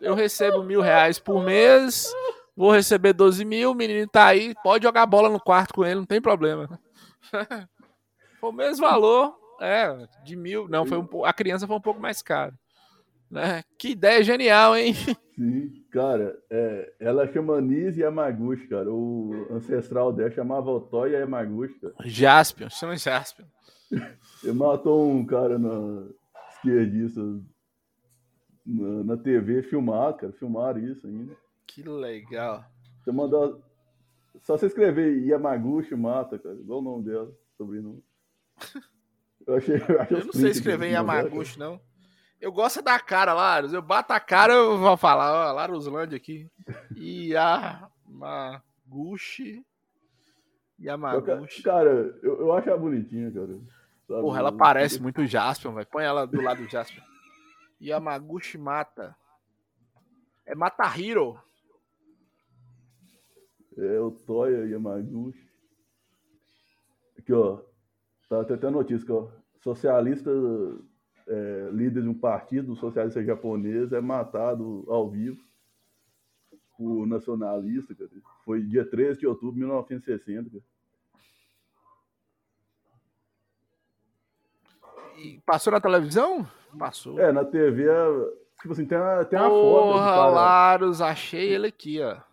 eu 0.00 0.14
recebo 0.14 0.64
mil 0.64 0.80
reais 0.80 1.18
por 1.18 1.44
mês, 1.44 2.12
vou 2.56 2.72
receber 2.72 3.12
12 3.12 3.44
mil, 3.44 3.70
o 3.70 3.74
menino 3.74 4.08
tá 4.08 4.26
aí, 4.26 4.54
pode 4.64 4.84
jogar 4.84 5.06
bola 5.06 5.28
no 5.28 5.38
quarto 5.38 5.74
com 5.74 5.84
ele, 5.84 5.96
não 5.96 6.06
tem 6.06 6.20
problema. 6.20 6.68
foi 8.40 8.50
o 8.50 8.52
mesmo 8.52 8.86
valor, 8.86 9.36
é, 9.60 10.08
de 10.24 10.36
mil, 10.36 10.68
não, 10.68 10.86
foi 10.86 10.98
um, 10.98 11.24
a 11.24 11.32
criança 11.32 11.66
foi 11.66 11.76
um 11.76 11.80
pouco 11.80 12.00
mais 12.00 12.22
cara. 12.22 12.54
Né? 13.30 13.62
Que 13.78 13.90
ideia 13.90 14.22
genial, 14.24 14.76
hein? 14.76 14.94
Sim, 15.36 15.84
cara, 15.90 16.36
é, 16.50 16.92
ela 16.98 17.30
chama 17.32 17.60
Nise 17.60 18.00
Yamaguchi, 18.00 18.66
cara. 18.66 18.92
O 18.92 19.46
ancestral 19.50 20.12
dela 20.12 20.30
chamava 20.30 20.70
Otoya 20.70 21.18
Yamaguchi, 21.18 21.78
cara. 21.78 21.94
Jaspion, 22.04 22.68
chama 22.68 22.96
Jaspion. 22.96 23.46
Ele 24.42 24.52
matou 24.52 25.08
um 25.08 25.24
cara 25.24 25.58
na 25.58 26.06
esquerdista 26.52 27.20
na, 28.66 29.04
na 29.04 29.16
TV 29.16 29.62
filmado, 29.62 30.18
cara. 30.18 30.32
Filmaram 30.32 30.80
isso 30.80 31.06
ainda. 31.06 31.36
Que 31.66 31.82
legal. 31.82 32.64
Você 33.02 33.12
mandou. 33.12 33.62
Só 34.42 34.56
você 34.56 34.66
escrever 34.66 35.18
Yamaguchi 35.24 35.94
mata, 35.94 36.38
cara. 36.38 36.54
Igual 36.54 36.80
o 36.80 36.82
nome 36.82 37.04
dela, 37.04 37.30
sobrenome. 37.56 38.02
Eu 39.46 39.56
achei. 39.56 39.76
Eu, 39.76 40.00
achei 40.00 40.20
Eu 40.20 40.24
não 40.26 40.32
sei 40.32 40.50
escrever 40.50 40.90
Yamaguchi, 40.90 41.58
não. 41.58 41.80
Eu 42.40 42.50
gosto 42.52 42.80
da 42.80 42.98
cara, 42.98 43.34
Larus. 43.34 43.72
Eu 43.74 43.82
bato 43.82 44.12
a 44.14 44.20
cara, 44.20 44.54
eu 44.54 44.78
vou 44.78 44.96
falar, 44.96 45.50
ó, 45.50 45.52
Laruslândia 45.52 46.16
aqui. 46.16 46.48
Yamaguchi. 46.96 47.84
cara. 49.54 49.64
Eu, 51.16 51.22
ca- 51.22 51.32
Yamaguchi. 51.32 51.62
cara, 51.62 52.18
eu, 52.22 52.40
eu 52.40 52.52
acho 52.54 52.68
ela 52.68 52.78
bonitinha, 52.78 53.30
cara. 53.30 53.58
Sabe? 54.08 54.20
Porra, 54.22 54.38
ela 54.40 54.52
parece 54.56 55.00
muito 55.02 55.26
Jaspion, 55.26 55.74
velho. 55.74 55.86
Põe 55.86 56.04
ela 56.04 56.26
do 56.26 56.40
lado 56.40 56.62
do 56.64 56.70
Jaspion. 56.70 57.02
Yamaguchi 57.80 58.56
mata. 58.58 59.14
É 60.46 60.54
Matahiro. 60.54 61.38
É 63.80 63.98
o 63.98 64.10
Toya 64.10 64.66
Yamaguchi. 64.66 65.48
Aqui, 67.18 67.32
ó. 67.32 67.60
Tá 68.28 68.42
até 68.42 68.54
até 68.54 68.70
notícia, 68.70 69.12
ó. 69.12 69.28
Socialista, 69.62 70.30
é, 71.26 71.70
líder 71.72 72.02
de 72.02 72.08
um 72.08 72.14
partido 72.14 72.76
socialista 72.76 73.22
japonês, 73.24 73.92
é 73.92 74.00
matado 74.00 74.84
ao 74.88 75.08
vivo 75.08 75.42
por 76.76 77.06
nacionalista, 77.06 77.94
cara. 77.94 78.10
Foi 78.44 78.62
dia 78.62 78.84
13 78.84 79.20
de 79.20 79.26
outubro 79.26 79.54
de 79.54 79.60
1960, 79.60 80.50
cara. 80.50 80.62
E 85.18 85.40
passou 85.44 85.72
na 85.72 85.80
televisão? 85.80 86.48
Passou. 86.78 87.18
É, 87.20 87.30
na 87.30 87.44
TV, 87.44 87.84
tipo 88.60 88.72
assim, 88.72 88.86
tem 88.86 88.96
uma, 88.96 89.24
tem 89.24 89.38
uma 89.38 89.48
foto 89.48 89.92
Porra. 89.92 90.26
Larus, 90.28 91.00
achei 91.02 91.52
ele 91.52 91.66
aqui, 91.66 92.00
ó. 92.00 92.29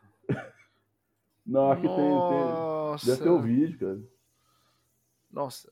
Não, 1.48 1.72
aqui 1.72 1.88
tem, 1.88 1.96
tem. 1.96 2.06
Nossa. 2.06 3.06
Deve 3.06 3.24
ter 3.24 3.30
o 3.30 3.42
vídeo, 3.42 3.80
cara. 3.80 4.00
Nossa. 5.32 5.72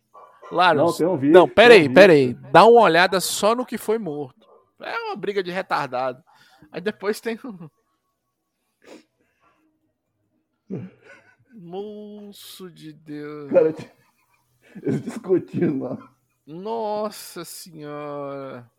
Larus. 0.52 0.82
Não, 0.82 0.94
tem 0.94 1.08
um 1.08 1.18
vídeo. 1.18 1.34
Não, 1.34 1.46
tem 1.48 1.56
pera 1.56 1.74
um 1.74 1.76
aí, 1.76 1.82
vídeo, 1.82 1.94
pera 1.94 2.14
aí. 2.14 2.34
cara. 2.34 2.52
Dá 2.52 2.66
uma 2.66 2.82
olhada 2.82 3.20
só 3.20 3.54
no 3.54 3.66
que 3.66 3.78
foi 3.78 3.98
morto. 3.98 4.48
É 4.80 4.98
uma 5.00 5.16
briga 5.16 5.44
de 5.44 5.52
retardado. 5.52 6.24
Aí 6.72 6.80
depois 6.80 7.20
tem 7.20 7.38
um. 7.44 7.70
Moço 11.54 12.70
de 12.70 12.94
Deus. 12.94 13.52
Cara, 13.52 13.74
eles 14.82 15.02
discutindo 15.04 15.84
lá. 15.84 15.98
Nossa 16.46 17.44
senhora. 17.44 18.70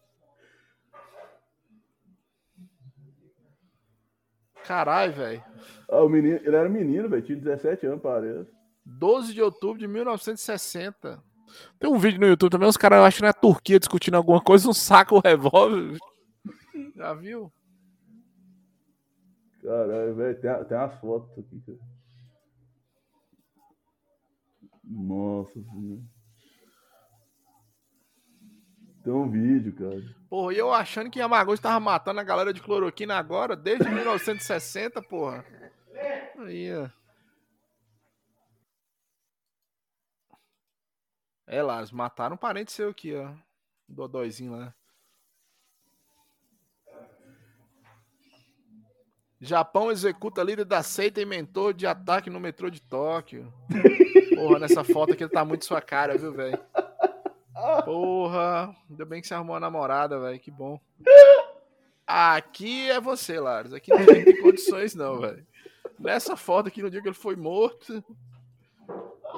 Caralho, 4.66 5.12
velho. 5.12 5.44
Ah, 5.88 6.02
o 6.02 6.08
menino, 6.08 6.40
ele 6.42 6.56
era 6.56 6.68
menino, 6.68 7.08
velho. 7.08 7.22
Tinha 7.22 7.38
17 7.38 7.86
anos, 7.86 8.02
parece. 8.02 8.50
12 8.84 9.32
de 9.32 9.40
outubro 9.40 9.78
de 9.78 9.86
1960. 9.86 11.22
Tem 11.78 11.88
um 11.88 11.98
vídeo 11.98 12.20
no 12.20 12.26
YouTube 12.26 12.50
também, 12.50 12.68
os 12.68 12.76
caras, 12.76 12.98
eu 12.98 13.04
acho 13.04 13.18
que 13.18 13.22
na 13.22 13.32
Turquia 13.32 13.78
discutindo 13.78 14.16
alguma 14.16 14.40
coisa, 14.40 14.68
um 14.68 14.72
saca 14.72 15.14
o 15.14 15.20
revólver. 15.20 15.96
Já 16.96 17.14
viu? 17.14 17.52
Caralho, 19.62 20.14
velho, 20.14 20.40
tem, 20.40 20.64
tem 20.64 20.76
umas 20.76 20.94
fotos 21.00 21.30
aqui, 21.38 21.62
cara. 21.64 21.78
Nossa 24.84 25.52
senhora. 25.52 26.15
Tem 29.06 29.14
um 29.14 29.30
vídeo, 29.30 29.72
cara. 29.72 30.02
Porra, 30.28 30.52
e 30.52 30.58
eu 30.58 30.72
achando 30.72 31.08
que 31.08 31.20
Yamaguchi 31.20 31.62
tava 31.62 31.78
matando 31.78 32.18
a 32.18 32.24
galera 32.24 32.52
de 32.52 32.60
cloroquina 32.60 33.14
agora, 33.14 33.54
desde 33.54 33.88
1960, 33.88 35.00
porra. 35.00 35.46
Aí, 36.38 36.74
ó. 36.74 36.88
É 41.46 41.60
eles 41.60 41.92
mataram 41.92 42.34
um 42.34 42.36
parente 42.36 42.72
seu 42.72 42.88
aqui, 42.88 43.14
ó. 43.14 43.28
Um 43.88 43.94
Dodóizinho 43.94 44.50
lá. 44.50 44.74
Japão 49.40 49.92
executa 49.92 50.42
líder 50.42 50.64
da 50.64 50.82
seita 50.82 51.20
e 51.20 51.24
mentor 51.24 51.74
de 51.74 51.86
ataque 51.86 52.28
no 52.28 52.40
metrô 52.40 52.68
de 52.68 52.82
Tóquio. 52.82 53.54
Porra, 54.34 54.58
nessa 54.58 54.82
foto 54.82 55.12
aqui 55.12 55.22
ele 55.22 55.30
tá 55.30 55.44
muito 55.44 55.64
sua 55.64 55.80
cara, 55.80 56.18
viu, 56.18 56.32
velho? 56.32 56.58
Porra, 57.84 58.76
ainda 58.90 59.04
bem 59.04 59.20
que 59.20 59.26
você 59.26 59.34
arrumou 59.34 59.54
uma 59.54 59.60
namorada, 59.60 60.20
velho. 60.20 60.38
Que 60.38 60.50
bom. 60.50 60.78
Aqui 62.06 62.90
é 62.90 63.00
você, 63.00 63.40
Laros. 63.40 63.72
Aqui 63.72 63.90
não 63.90 64.04
tem 64.04 64.42
condições, 64.42 64.94
não, 64.94 65.20
velho. 65.20 65.46
Nessa 65.98 66.36
foto 66.36 66.68
aqui, 66.68 66.82
no 66.82 66.90
dia 66.90 67.00
que 67.00 67.08
ele 67.08 67.14
foi 67.14 67.34
morto. 67.34 68.04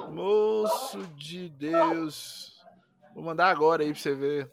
Moço 0.09 1.01
de 1.15 1.49
Deus. 1.49 2.61
Vou 3.15 3.23
mandar 3.23 3.49
agora 3.49 3.83
aí 3.83 3.91
pra 3.91 3.99
você 3.99 4.13
ver. 4.13 4.51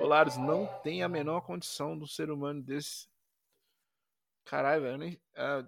Ô, 0.00 0.06
Laros, 0.06 0.36
não 0.36 0.66
tem 0.82 1.02
a 1.02 1.08
menor 1.08 1.42
condição 1.42 1.96
do 1.96 2.06
ser 2.06 2.30
humano 2.30 2.62
desse. 2.62 3.08
Caralho, 4.44 4.82
velho. 4.82 4.98
Nem... 4.98 5.20
Ah, 5.36 5.64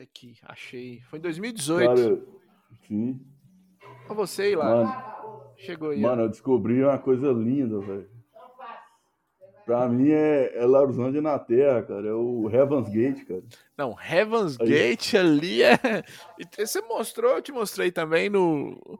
aqui, 0.00 0.38
achei. 0.42 1.00
Foi 1.02 1.18
em 1.18 1.22
2018. 1.22 1.88
Cara, 1.88 2.20
sim. 2.86 3.20
Pra 4.06 4.14
você 4.14 4.54
Laros. 4.54 4.88
Mano, 4.88 5.17
Chegou 5.58 5.90
aí. 5.90 6.00
mano, 6.00 6.22
eu 6.22 6.28
descobri 6.28 6.82
uma 6.82 6.98
coisa 6.98 7.30
linda, 7.32 7.80
velho. 7.80 8.08
Pra 9.66 9.86
mim 9.86 10.10
é, 10.10 10.52
é 10.56 10.64
Laruslândia 10.64 11.20
na 11.20 11.38
Terra, 11.38 11.82
cara. 11.82 12.08
É 12.08 12.12
o 12.12 12.48
Heaven's 12.50 12.88
Gate, 12.88 13.26
cara. 13.26 13.42
Não, 13.76 13.94
Heaven's 14.00 14.58
Aí. 14.58 14.66
Gate 14.66 15.14
ali 15.14 15.62
é. 15.62 15.78
Você 16.56 16.80
mostrou, 16.80 17.32
eu 17.32 17.42
te 17.42 17.52
mostrei 17.52 17.92
também 17.92 18.30
no. 18.30 18.98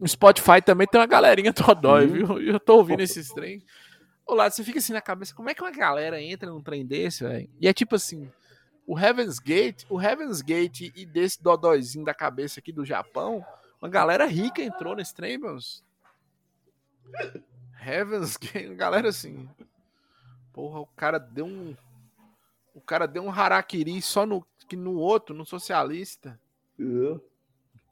No 0.00 0.08
Spotify 0.08 0.60
também 0.64 0.88
tem 0.88 1.00
uma 1.00 1.06
galerinha 1.06 1.52
todói, 1.52 2.06
viu? 2.08 2.40
Eu 2.40 2.58
tô 2.58 2.78
ouvindo 2.78 3.00
esses 3.02 3.28
trem. 3.28 3.62
Ô, 4.26 4.34
lado, 4.34 4.52
você 4.52 4.64
fica 4.64 4.78
assim 4.78 4.92
na 4.92 5.00
cabeça, 5.00 5.34
como 5.34 5.50
é 5.50 5.54
que 5.54 5.62
uma 5.62 5.70
galera 5.70 6.20
entra 6.20 6.50
num 6.50 6.62
trem 6.62 6.84
desse, 6.86 7.22
velho? 7.22 7.48
E 7.60 7.68
é 7.68 7.72
tipo 7.72 7.94
assim, 7.94 8.28
o 8.86 8.98
Heaven's 8.98 9.38
Gate, 9.38 9.84
o 9.88 10.00
Heaven's 10.00 10.40
Gate 10.40 10.90
e 10.96 11.06
desse 11.06 11.40
dodóizinho 11.40 12.04
da 12.04 12.14
cabeça 12.14 12.58
aqui 12.58 12.72
do 12.72 12.84
Japão, 12.84 13.44
uma 13.80 13.88
galera 13.88 14.26
rica 14.26 14.60
entrou 14.60 14.96
nesse 14.96 15.14
trem, 15.14 15.38
meus. 15.38 15.84
Heaven's 17.84 18.36
galera 18.76 19.08
assim. 19.08 19.48
Porra, 20.52 20.80
o 20.80 20.86
cara 20.86 21.18
deu 21.18 21.46
um. 21.46 21.76
O 22.74 22.80
cara 22.80 23.06
deu 23.06 23.22
um 23.22 23.30
harakiri 23.30 24.00
só 24.02 24.26
no, 24.26 24.44
que 24.68 24.76
no 24.76 24.94
outro, 24.94 25.34
no 25.34 25.44
socialista. 25.44 26.38
É. 26.78 27.20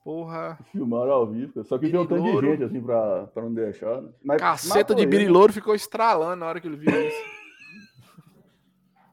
Porra. 0.04 0.58
Filmaram 0.72 1.12
ao 1.12 1.26
vivo. 1.26 1.64
Só 1.64 1.76
que 1.78 1.88
veio 1.88 2.02
um 2.02 2.06
tanto 2.06 2.22
de 2.22 2.46
gente, 2.46 2.64
assim, 2.64 2.80
pra, 2.80 3.26
pra 3.26 3.42
não 3.42 3.52
deixar. 3.52 4.00
né? 4.00 4.08
Mas 4.22 4.40
Caceta 4.40 4.94
de 4.94 5.04
birilouro 5.04 5.52
ficou 5.52 5.74
estralando 5.74 6.36
na 6.36 6.46
hora 6.46 6.60
que 6.60 6.66
ele 6.66 6.76
viu 6.76 7.08
isso. 7.08 7.38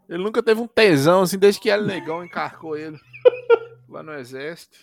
Ele 0.07 0.23
nunca 0.23 0.43
teve 0.43 0.61
um 0.61 0.67
tesão, 0.67 1.23
assim, 1.23 1.37
desde 1.37 1.59
que 1.59 1.69
ele 1.69 1.85
negão 1.85 2.23
encarcou 2.23 2.77
ele 2.77 2.99
lá 3.89 4.03
no 4.03 4.13
exército. 4.13 4.77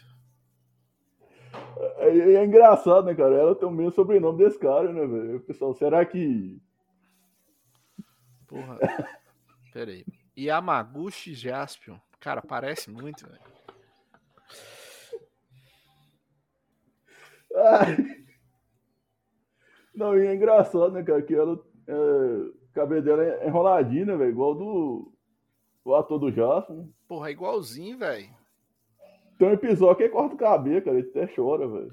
É, 1.98 2.08
é- 2.08 2.32
é 2.34 2.44
engraçado, 2.44 3.04
né, 3.06 3.14
cara? 3.14 3.34
Ela 3.34 3.54
tem 3.54 3.68
o 3.68 3.72
mesmo 3.72 3.92
sobrenome 3.92 4.38
desse 4.38 4.58
cara, 4.58 4.92
né, 4.92 5.06
velho? 5.06 5.40
Pessoal, 5.40 5.74
será 5.74 6.04
que. 6.04 6.60
Porra. 8.46 8.78
Pera 9.72 9.90
aí. 9.90 10.04
Yamaguchi 10.38 11.34
Jaspion. 11.34 11.96
Cara, 12.20 12.40
parece 12.42 12.90
muito, 12.90 13.26
velho. 13.26 13.40
Ai. 17.54 17.96
Não, 19.94 20.16
e 20.16 20.26
é 20.26 20.34
engraçado, 20.34 20.90
né, 20.92 21.02
cara? 21.02 21.22
Que 21.22 21.34
ela. 21.34 21.58
É... 21.86 21.92
O 21.94 22.74
cabelo 22.74 23.02
dela 23.02 23.22
é 23.22 23.46
enroladinho, 23.46 24.06
né, 24.06 24.16
velho? 24.16 24.30
Igual 24.30 24.54
do. 24.54 25.12
O 25.84 25.94
ator 25.94 26.18
do 26.18 26.30
Jasper. 26.32 26.76
né? 26.76 26.88
Porra, 27.08 27.28
é 27.28 27.32
igualzinho, 27.32 27.98
velho. 27.98 28.30
Tem 29.42 29.48
um 29.50 29.54
episódio 29.54 29.96
que 29.96 30.02
ele 30.04 30.12
corta 30.12 30.36
o 30.36 30.38
cabelo, 30.38 30.82
cara. 30.82 30.96
Ele 31.00 31.08
até 31.08 31.26
chora, 31.34 31.66
velho. 31.66 31.92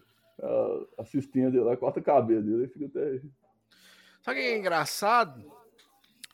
A 1.00 1.02
assistente 1.02 1.50
dele 1.52 1.64
lá 1.64 1.76
corta 1.76 2.00
o 2.00 2.04
cabelo 2.04 2.44
dele. 2.44 2.58
Ele 2.58 2.68
fica 2.68 2.86
até. 2.86 3.20
Sabe 4.22 4.40
o 4.40 4.42
que 4.44 4.48
é 4.50 4.56
engraçado? 4.60 5.52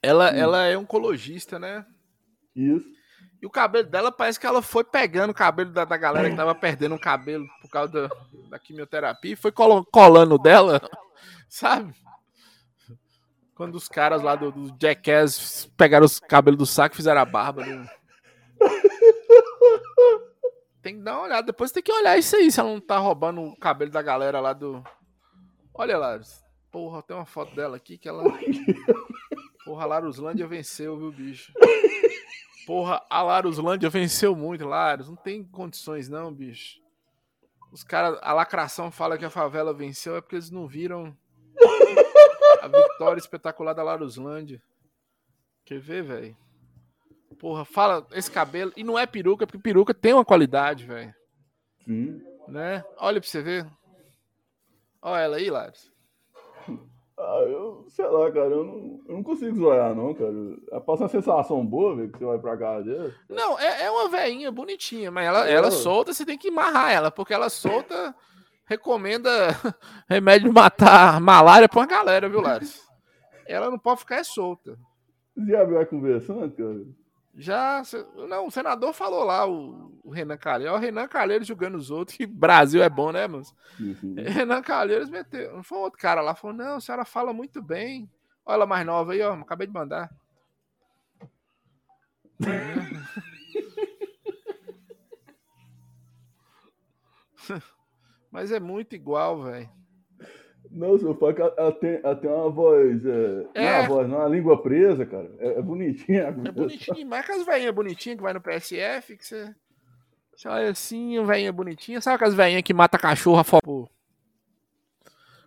Ela, 0.04 0.28
ela 0.30 0.66
é 0.66 0.78
oncologista, 0.78 1.58
né? 1.58 1.86
Isso. 2.54 2.86
E 3.42 3.46
o 3.46 3.50
cabelo 3.50 3.88
dela 3.88 4.12
parece 4.12 4.38
que 4.38 4.46
ela 4.46 4.62
foi 4.62 4.84
pegando 4.84 5.30
o 5.30 5.34
cabelo 5.34 5.72
da, 5.72 5.86
da 5.86 5.96
galera 5.96 6.30
que 6.30 6.36
tava 6.36 6.54
perdendo 6.54 6.96
o 6.96 7.00
cabelo 7.00 7.48
por 7.62 7.70
causa 7.70 7.94
da, 7.94 8.10
da 8.50 8.60
quimioterapia 8.60 9.32
e 9.32 9.38
foi 9.38 9.54
colo- 9.54 9.86
colando 9.86 10.38
dela, 10.38 10.82
sabe? 11.48 11.94
Quando 13.56 13.76
os 13.76 13.88
caras 13.88 14.22
lá 14.22 14.36
do, 14.36 14.52
do 14.52 14.76
Jackass 14.82 15.72
pegaram 15.78 16.06
os 16.06 16.20
cabelos 16.20 16.58
do 16.58 16.66
saco 16.66 16.94
e 16.94 16.98
fizeram 16.98 17.22
a 17.22 17.26
barba. 17.26 17.66
né? 17.66 17.88
Tem 20.86 20.98
que 20.98 21.02
dar 21.02 21.14
uma 21.14 21.24
olhada. 21.24 21.48
Depois 21.48 21.72
tem 21.72 21.82
que 21.82 21.92
olhar 21.92 22.16
isso 22.16 22.36
aí, 22.36 22.52
se 22.52 22.60
ela 22.60 22.70
não 22.70 22.80
tá 22.80 23.00
roubando 23.00 23.42
o 23.42 23.58
cabelo 23.58 23.90
da 23.90 24.04
galera 24.04 24.40
lá 24.40 24.54
do. 24.54 24.84
Olha 25.74 25.98
lá. 25.98 26.22
Porra, 26.72 27.02
tem 27.02 27.16
uma 27.18 27.26
foto 27.26 27.56
dela 27.56 27.76
aqui 27.76 27.98
que 27.98 28.08
ela. 28.08 28.24
Porra, 29.66 29.82
a 29.82 29.88
Laruslândia 29.88 30.46
venceu, 30.46 30.96
viu, 30.96 31.12
bicho? 31.12 31.52
Porra, 32.68 33.04
a 33.10 33.24
Laruslândia 33.24 33.90
venceu 33.90 34.36
muito, 34.36 34.64
Larus. 34.64 35.10
Não 35.10 35.16
tem 35.16 35.44
condições, 35.44 36.08
não, 36.08 36.32
bicho. 36.32 36.80
Os 37.72 37.84
caras, 37.84 38.20
a 38.22 38.32
lacração 38.32 38.92
fala 38.92 39.18
que 39.18 39.26
a 39.26 39.30
favela 39.32 39.74
venceu, 39.74 40.16
é 40.16 40.22
porque 40.22 40.36
eles 40.36 40.52
não 40.52 40.68
viram 40.68 41.18
a 42.62 42.68
vitória 42.68 43.18
espetacular 43.18 43.74
da 43.74 43.82
Laruslândia. 43.82 44.62
Quer 45.66 45.80
ver, 45.80 46.04
velho? 46.04 46.38
Porra, 47.40 47.66
fala 47.66 48.06
esse 48.14 48.32
cabelo. 48.32 48.72
E 48.78 48.84
não 48.84 48.98
é 48.98 49.06
peruca, 49.06 49.46
porque 49.46 49.60
peruca 49.62 49.94
tem 49.94 50.14
uma 50.14 50.26
qualidade, 50.26 50.86
velho. 50.86 51.14
Sim. 51.84 52.22
Né? 52.48 52.84
Olha 52.98 53.20
pra 53.20 53.30
você 53.30 53.42
ver. 53.42 53.68
Olha 55.02 55.22
ela 55.22 55.38
aí, 55.38 55.50
Larus. 55.50 55.92
Ah, 57.18 57.40
eu 57.48 57.86
sei 57.88 58.06
lá, 58.08 58.30
cara, 58.30 58.50
eu 58.50 58.66
não, 58.66 59.00
eu 59.08 59.16
não 59.16 59.24
consigo 59.24 59.56
zoar, 59.56 59.96
não, 59.96 60.14
cara. 60.14 60.34
Ela 60.70 60.82
Passa 60.82 61.04
uma 61.04 61.10
sensação 61.10 61.66
boa, 61.66 61.96
velho, 61.96 62.12
que 62.12 62.18
você 62.20 62.26
vai 62.26 62.38
pra 62.40 62.58
casa 62.58 62.84
dela. 62.84 63.14
Não, 63.30 63.58
é, 63.58 63.84
é 63.84 63.92
uma 63.92 64.10
veinha 64.10 64.52
bonitinha, 64.52 65.10
mas 65.12 65.26
ela, 65.26 65.50
ela 65.50 65.68
É. 65.68 65.72
solta, 65.72 66.14
você 66.14 66.26
tem 66.26 66.38
que 66.38 66.50
amarrar 66.50 66.92
ela, 66.92 67.10
porque 67.10 67.34
ela 67.34 67.50
solta 67.50 68.14
recomenda 68.68 69.30
remédio 70.10 70.50
de 70.50 70.54
matar 70.54 71.22
malária 71.22 71.70
pra 71.70 71.80
uma 71.80 71.86
galera, 71.88 72.28
viu, 72.28 72.42
Lares? 72.42 72.84
Ela 73.48 73.70
não 73.72 73.80
pode 73.80 74.02
ficar 74.02 74.18
é 74.18 74.24
solta. 74.24 74.78
Já 75.48 75.64
viu 75.64 75.78
ela 75.78 75.86
conversando, 75.86 76.52
cara? 76.52 76.86
Já, 77.38 77.82
não, 78.30 78.48
o 78.48 78.52
senador 78.52 78.94
falou 78.94 79.26
lá, 79.26 79.46
o, 79.46 80.00
o 80.04 80.10
Renan 80.10 80.38
Calheiros, 80.38 80.74
ó, 80.74 80.78
o 80.78 80.82
Renan 80.82 81.06
Calheiros 81.08 81.46
julgando 81.46 81.78
os 81.78 81.92
outros, 81.92 82.16
que 82.16 82.26
Brasil 82.26 82.82
é 82.82 82.90
bom, 82.90 83.12
né, 83.12 83.28
moço? 83.28 83.54
Enfim. 83.78 84.16
Renan 84.16 84.62
Calheiros 84.62 85.10
meteu, 85.10 85.54
não 85.54 85.64
foi 85.64 85.80
outro 85.80 86.00
cara 86.00 86.22
lá, 86.22 86.34
falou, 86.34 86.56
não, 86.56 86.78
a 86.78 86.80
senhora 86.80 87.04
fala 87.04 87.34
muito 87.34 87.62
bem. 87.62 88.10
Olha 88.46 88.56
ela 88.56 88.66
mais 88.66 88.86
nova 88.86 89.12
aí, 89.12 89.22
ó, 89.22 89.34
acabei 89.34 89.68
de 89.68 89.74
mandar. 89.74 90.10
Mas 98.32 98.52
é 98.52 98.60
muito 98.60 98.96
igual, 98.96 99.44
velho. 99.44 99.70
Não, 100.76 101.00
seu 101.00 101.16
pai, 101.16 101.34
ela 101.58 101.72
tem, 101.72 102.02
ela 102.04 102.16
tem 102.18 102.30
uma 102.30 102.50
voz. 102.50 103.06
É, 103.06 103.44
Não 103.44 103.52
é 103.56 103.66
É. 103.66 103.80
uma 103.80 103.88
voz, 103.88 104.10
não, 104.10 104.18
uma 104.18 104.28
língua 104.28 104.62
presa, 104.62 105.06
cara. 105.06 105.32
É, 105.40 105.54
é 105.58 105.62
bonitinha. 105.62 106.24
É 106.24 106.32
bonitinho, 106.52 107.08
mas 107.08 107.22
aquelas 107.24 107.46
velhinhas 107.46 107.74
bonitinhas 107.74 108.18
que 108.18 108.24
vai 108.24 108.34
no 108.34 108.42
PSF, 108.42 109.16
que 109.16 109.26
você. 109.26 109.56
Você 110.36 110.50
olha 110.50 110.70
assim, 110.70 111.24
velhinha 111.24 111.54
bonitinha. 111.54 112.02
Sabe 112.02 112.16
aquelas 112.16 112.34
velhinhas 112.36 112.62
que 112.64 112.74
mata 112.74 112.98
cachorro 113.00 113.40
a. 113.40 113.62
Pô, 113.62 113.90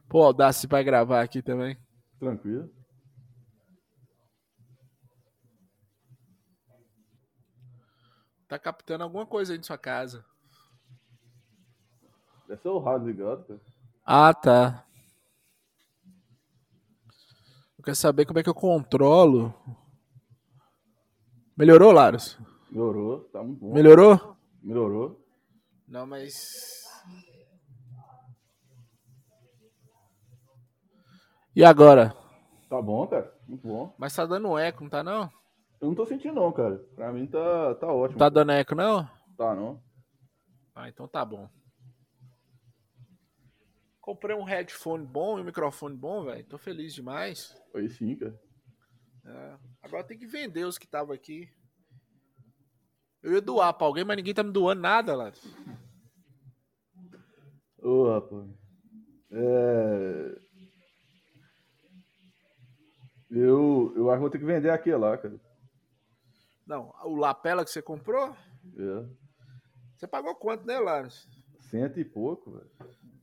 Pô, 0.08 0.22
Audacity 0.22 0.66
vai 0.66 0.82
gravar 0.82 1.20
aqui 1.20 1.42
também. 1.42 1.76
Tranquilo. 2.18 2.70
Tá 8.48 8.58
captando 8.58 9.04
alguma 9.04 9.26
coisa 9.26 9.52
aí 9.52 9.58
de 9.58 9.66
sua 9.66 9.76
casa. 9.76 10.24
Deve 12.48 12.62
ser 12.62 12.68
o 12.68 12.78
rádio 12.78 13.08
ligado, 13.08 13.44
cara. 13.44 13.60
Ah, 14.06 14.32
tá. 14.32 14.84
Eu 17.88 17.92
quero 17.92 17.96
saber 17.96 18.26
como 18.26 18.38
é 18.38 18.42
que 18.42 18.50
eu 18.50 18.54
controlo. 18.54 19.54
Melhorou, 21.56 21.90
Laros? 21.90 22.38
Melhorou, 22.70 23.20
tá 23.32 23.42
muito 23.42 23.60
bom. 23.60 23.72
Melhorou? 23.72 24.36
Melhorou. 24.62 25.26
Não, 25.86 26.06
mas. 26.06 26.84
E 31.56 31.64
agora? 31.64 32.14
Tá 32.68 32.82
bom, 32.82 33.06
cara. 33.06 33.34
Muito 33.48 33.66
bom. 33.66 33.94
Mas 33.96 34.14
tá 34.14 34.26
dando 34.26 34.58
eco, 34.58 34.82
não 34.82 34.90
tá 34.90 35.02
não? 35.02 35.32
Eu 35.80 35.88
não 35.88 35.94
tô 35.94 36.04
sentindo, 36.04 36.34
não, 36.34 36.52
cara. 36.52 36.76
Pra 36.94 37.10
mim 37.10 37.26
tá, 37.26 37.74
tá 37.76 37.86
ótimo. 37.86 38.18
Tá 38.18 38.28
dando 38.28 38.52
eco, 38.52 38.74
não? 38.74 39.08
Tá, 39.34 39.54
não. 39.54 39.82
Ah, 40.74 40.90
então 40.90 41.08
tá 41.08 41.24
bom. 41.24 41.48
Comprei 44.08 44.34
um 44.34 44.42
headphone 44.42 45.04
bom 45.04 45.38
e 45.38 45.42
um 45.42 45.44
microfone 45.44 45.94
bom, 45.94 46.24
velho. 46.24 46.42
Tô 46.46 46.56
feliz 46.56 46.94
demais. 46.94 47.54
Aí 47.74 47.90
sim, 47.90 48.16
cara. 48.16 48.40
É, 49.22 49.58
Agora 49.82 50.02
tem 50.02 50.16
que 50.18 50.26
vender 50.26 50.64
os 50.64 50.78
que 50.78 50.86
estavam 50.86 51.14
aqui. 51.14 51.46
Eu 53.22 53.34
ia 53.34 53.42
doar 53.42 53.74
pra 53.74 53.86
alguém, 53.86 54.04
mas 54.04 54.16
ninguém 54.16 54.32
tá 54.32 54.42
me 54.42 54.50
doando 54.50 54.80
nada, 54.80 55.14
lá. 55.14 55.30
Ô, 57.82 58.08
rapaz. 58.08 58.48
É... 59.30 60.40
Eu, 63.30 63.92
eu 63.94 64.08
acho 64.08 64.16
que 64.16 64.20
vou 64.22 64.30
ter 64.30 64.38
que 64.38 64.44
vender 64.46 64.70
aquele 64.70 64.96
lá, 64.96 65.18
cara. 65.18 65.38
Não, 66.66 66.94
o 67.04 67.14
lapela 67.14 67.62
que 67.62 67.70
você 67.70 67.82
comprou, 67.82 68.34
É. 68.74 69.06
você 69.94 70.08
pagou 70.08 70.34
quanto, 70.34 70.64
né, 70.64 70.78
Laros? 70.78 71.28
Cento 71.60 72.00
e 72.00 72.06
pouco, 72.06 72.52
velho. 72.52 72.70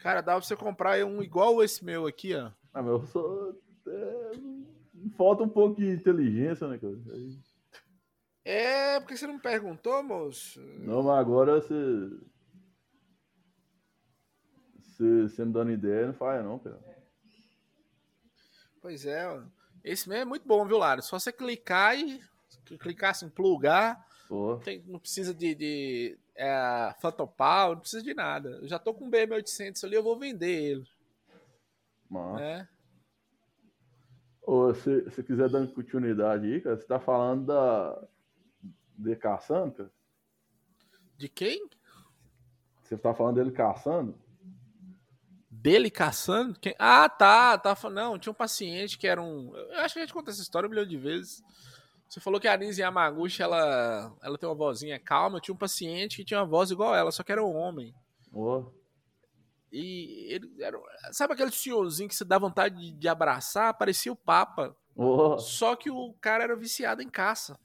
Cara, 0.06 0.22
dá 0.22 0.34
pra 0.34 0.42
você 0.46 0.56
comprar 0.56 1.04
um 1.04 1.24
igual 1.24 1.64
esse 1.64 1.84
meu 1.84 2.06
aqui, 2.06 2.36
ó. 2.36 2.52
Ah, 2.72 2.84
mas 2.84 2.92
eu 2.92 3.08
só. 3.08 3.54
é, 3.88 4.32
Falta 5.18 5.42
um 5.42 5.50
pouco 5.50 5.82
de 5.82 5.90
inteligência, 5.90 6.68
né, 6.68 6.78
cara? 6.78 6.94
Aí- 7.12 7.40
É, 8.46 9.00
porque 9.00 9.18
você 9.18 9.26
não 9.26 9.34
me 9.34 9.40
perguntou, 9.42 10.04
moço? 10.04 10.62
Não, 10.62 11.02
mas 11.02 11.18
agora 11.18 11.60
você. 11.60 11.74
Você, 14.78 15.22
você 15.24 15.44
me 15.44 15.52
dando 15.52 15.72
ideia, 15.72 16.06
não 16.06 16.14
faz, 16.14 16.46
não, 16.46 16.60
cara. 16.60 16.80
Pois 18.80 19.08
é, 19.08 19.28
ó. 19.28 19.42
esse 19.84 20.08
mesmo 20.08 20.22
é 20.22 20.26
muito 20.26 20.48
bom, 20.48 20.64
viu, 20.68 20.78
Laros? 20.78 21.06
Só 21.08 21.18
você 21.18 21.32
clicar 21.32 21.98
e. 21.98 22.22
Clicar 22.80 23.10
assim, 23.10 23.28
plugar. 23.28 24.06
Pô, 24.30 24.58
Tem- 24.58 24.84
não 24.86 25.00
precisa 25.00 25.34
de, 25.34 25.56
de 25.56 26.20
é, 26.36 26.94
Phantom 27.00 27.28
Power, 27.28 27.76
não 27.76 27.82
precisa 27.82 28.04
de 28.04 28.14
nada. 28.14 28.50
Eu 28.62 28.68
já 28.68 28.78
tô 28.78 28.94
com 28.94 29.06
um 29.06 29.12
BM800 29.12 29.84
ali, 29.84 29.96
eu 29.96 30.04
vou 30.04 30.18
vender 30.18 30.72
ele, 30.72 30.88
mano. 32.10 32.36
né? 32.36 32.68
Ô, 34.42 34.74
se 34.76 35.02
você 35.02 35.24
quiser 35.24 35.50
dar 35.50 35.66
continuidade 35.68 36.46
aí, 36.46 36.62
cara, 36.62 36.78
você 36.78 36.86
tá 36.86 37.00
falando 37.00 37.48
da. 37.48 38.08
De 38.98 39.16
caçando, 39.16 39.72
cara? 39.74 39.92
De 41.18 41.28
quem? 41.28 41.68
Você 42.82 42.96
tá 42.96 43.14
falando 43.14 43.36
dele 43.36 43.52
caçando? 43.52 44.16
Dele 45.50 45.90
caçando? 45.90 46.60
Quem... 46.60 46.76
Ah, 46.78 47.10
tá, 47.10 47.58
tá. 47.58 47.76
Não, 47.90 48.20
tinha 48.20 48.32
um 48.32 48.36
paciente 48.36 48.98
que 48.98 49.08
era 49.08 49.22
um. 49.22 49.56
Eu 49.56 49.80
acho 49.80 49.96
que 49.96 50.00
a 50.00 50.04
gente 50.04 50.14
conta 50.14 50.30
essa 50.30 50.42
história 50.42 50.68
um 50.68 50.70
milhão 50.70 50.86
de 50.86 50.98
vezes. 50.98 51.44
Você 52.16 52.22
falou 52.22 52.40
que 52.40 52.48
a 52.48 52.56
Nise 52.56 52.80
Yamaguchi, 52.80 53.44
ela, 53.44 54.16
ela 54.24 54.38
tem 54.38 54.48
uma 54.48 54.56
vozinha 54.56 54.98
calma. 54.98 55.42
Tinha 55.42 55.54
um 55.54 55.58
paciente 55.58 56.16
que 56.16 56.24
tinha 56.24 56.40
uma 56.40 56.46
voz 56.46 56.72
igual 56.72 56.96
ela, 56.96 57.12
só 57.12 57.24
que 57.24 57.32
era 57.34 57.44
um 57.44 57.54
homem. 57.54 57.94
Oh. 58.32 58.72
E 59.70 60.34
ele 60.34 60.50
era. 60.64 60.80
Sabe 61.12 61.34
aquele 61.34 61.52
senhorzinho 61.52 62.08
que 62.08 62.16
você 62.16 62.24
dá 62.24 62.38
vontade 62.38 62.80
de, 62.80 62.94
de 62.94 63.08
abraçar? 63.10 63.78
Parecia 63.78 64.14
o 64.14 64.16
Papa. 64.16 64.74
Oh. 64.96 65.38
Só 65.38 65.76
que 65.76 65.92
o 65.92 66.14
cara 66.22 66.46
era 66.46 66.56
viciado 66.56 67.02
em 67.02 67.10
caça. 67.10 67.60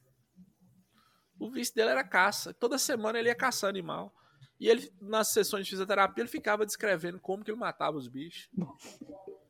O 1.39 1.49
vício 1.49 1.73
dele 1.73 1.91
era 1.91 2.03
caça. 2.03 2.53
Toda 2.53 2.77
semana 2.77 3.21
ele 3.21 3.29
ia 3.29 3.37
caçar 3.37 3.71
animal. 3.71 4.13
E 4.59 4.69
ele, 4.69 4.93
nas 5.01 5.29
sessões 5.29 5.65
de 5.65 5.71
fisioterapia, 5.71 6.23
ele 6.23 6.29
ficava 6.29 6.67
descrevendo 6.67 7.21
como 7.21 7.45
que 7.45 7.53
ele 7.53 7.59
matava 7.59 7.97
os 7.97 8.09
bichos. 8.09 8.51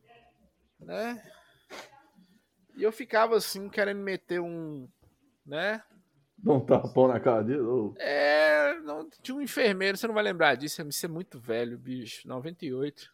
Né? 0.79 1.23
E 2.81 2.83
eu 2.83 2.91
ficava 2.91 3.37
assim, 3.37 3.69
querendo 3.69 3.99
meter 3.99 4.41
um. 4.41 4.89
Né? 5.45 5.83
Dá 6.35 6.53
um 6.53 6.65
tapão 6.65 7.07
na 7.07 7.19
cara 7.19 7.43
dele? 7.43 7.61
Oh. 7.61 7.93
É, 7.99 8.79
não, 8.79 9.07
tinha 9.21 9.37
um 9.37 9.41
enfermeiro, 9.41 9.95
você 9.95 10.07
não 10.07 10.15
vai 10.15 10.23
lembrar 10.23 10.55
disso, 10.55 10.81
isso 10.81 11.05
é 11.05 11.09
muito 11.09 11.39
velho, 11.39 11.77
bicho. 11.77 12.27
98. 12.27 13.07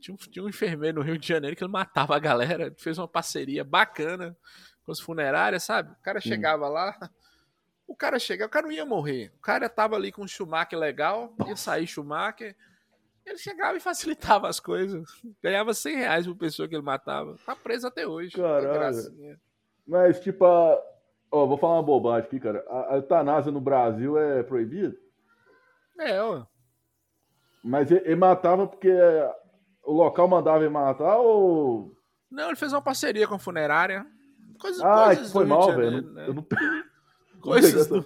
Tinha 0.00 0.14
um, 0.14 0.16
tinha 0.16 0.42
um 0.42 0.48
enfermeiro 0.48 0.98
no 0.98 1.04
Rio 1.04 1.18
de 1.18 1.28
Janeiro 1.28 1.54
que 1.54 1.62
ele 1.62 1.70
matava 1.70 2.16
a 2.16 2.18
galera, 2.18 2.74
fez 2.78 2.96
uma 2.96 3.06
parceria 3.06 3.62
bacana 3.62 4.34
com 4.82 4.92
as 4.92 4.98
funerárias, 4.98 5.64
sabe? 5.64 5.92
O 5.92 6.02
cara 6.02 6.18
chegava 6.18 6.66
lá, 6.66 6.98
o 7.86 7.94
cara 7.94 8.18
chegava, 8.18 8.48
o 8.48 8.50
cara 8.50 8.66
não 8.66 8.72
ia 8.72 8.86
morrer. 8.86 9.30
O 9.36 9.42
cara 9.42 9.68
tava 9.68 9.94
ali 9.94 10.10
com 10.10 10.22
um 10.22 10.28
Schumacher 10.28 10.78
legal, 10.78 11.34
ia 11.46 11.54
sair 11.54 11.86
Schumacher. 11.86 12.56
Ele 13.26 13.38
chegava 13.38 13.76
e 13.76 13.80
facilitava 13.80 14.48
as 14.48 14.60
coisas. 14.60 15.04
Ganhava 15.42 15.74
100 15.74 15.96
reais 15.96 16.26
por 16.26 16.36
pessoa 16.36 16.68
que 16.68 16.76
ele 16.76 16.82
matava. 16.82 17.36
Tá 17.44 17.56
preso 17.56 17.88
até 17.88 18.06
hoje. 18.06 18.36
Caralho. 18.36 18.96
Mas, 19.84 20.20
tipo, 20.20 20.44
a... 20.44 20.80
Ó, 21.30 21.44
vou 21.44 21.58
falar 21.58 21.74
uma 21.74 21.82
bobagem 21.82 22.26
aqui, 22.26 22.38
cara. 22.38 22.64
A, 22.68 22.94
a 22.94 22.96
eutanásia 22.96 23.50
no 23.50 23.60
Brasil 23.60 24.16
é 24.16 24.44
proibida? 24.44 24.96
É, 25.98 26.22
ó. 26.22 26.46
Mas 27.64 27.90
ele, 27.90 28.02
ele 28.04 28.14
matava 28.14 28.68
porque 28.68 28.92
o 29.82 29.92
local 29.92 30.28
mandava 30.28 30.58
ele 30.58 30.68
matar 30.68 31.18
ou. 31.18 31.92
Não, 32.30 32.46
ele 32.46 32.56
fez 32.56 32.72
uma 32.72 32.80
parceria 32.80 33.26
com 33.26 33.34
a 33.34 33.38
funerária. 33.40 34.06
Coisas, 34.60 34.80
ah, 34.82 35.06
coisas 35.06 35.32
foi 35.32 35.44
mal, 35.46 35.74
velho. 35.74 36.02
Né? 36.12 36.28
Não... 36.28 36.46
Coisas 37.40 37.86
do, 37.86 38.04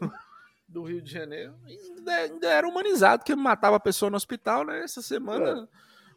do 0.70 0.84
Rio 0.84 1.02
de 1.02 1.10
Janeiro. 1.10 1.54
Ainda, 1.64 2.48
era 2.48 2.68
humanizado, 2.68 3.24
que 3.24 3.34
matava 3.34 3.76
a 3.76 3.80
pessoa 3.80 4.08
no 4.08 4.16
hospital, 4.16 4.64
né? 4.64 4.82
Essa 4.82 5.02
semana, 5.02 5.68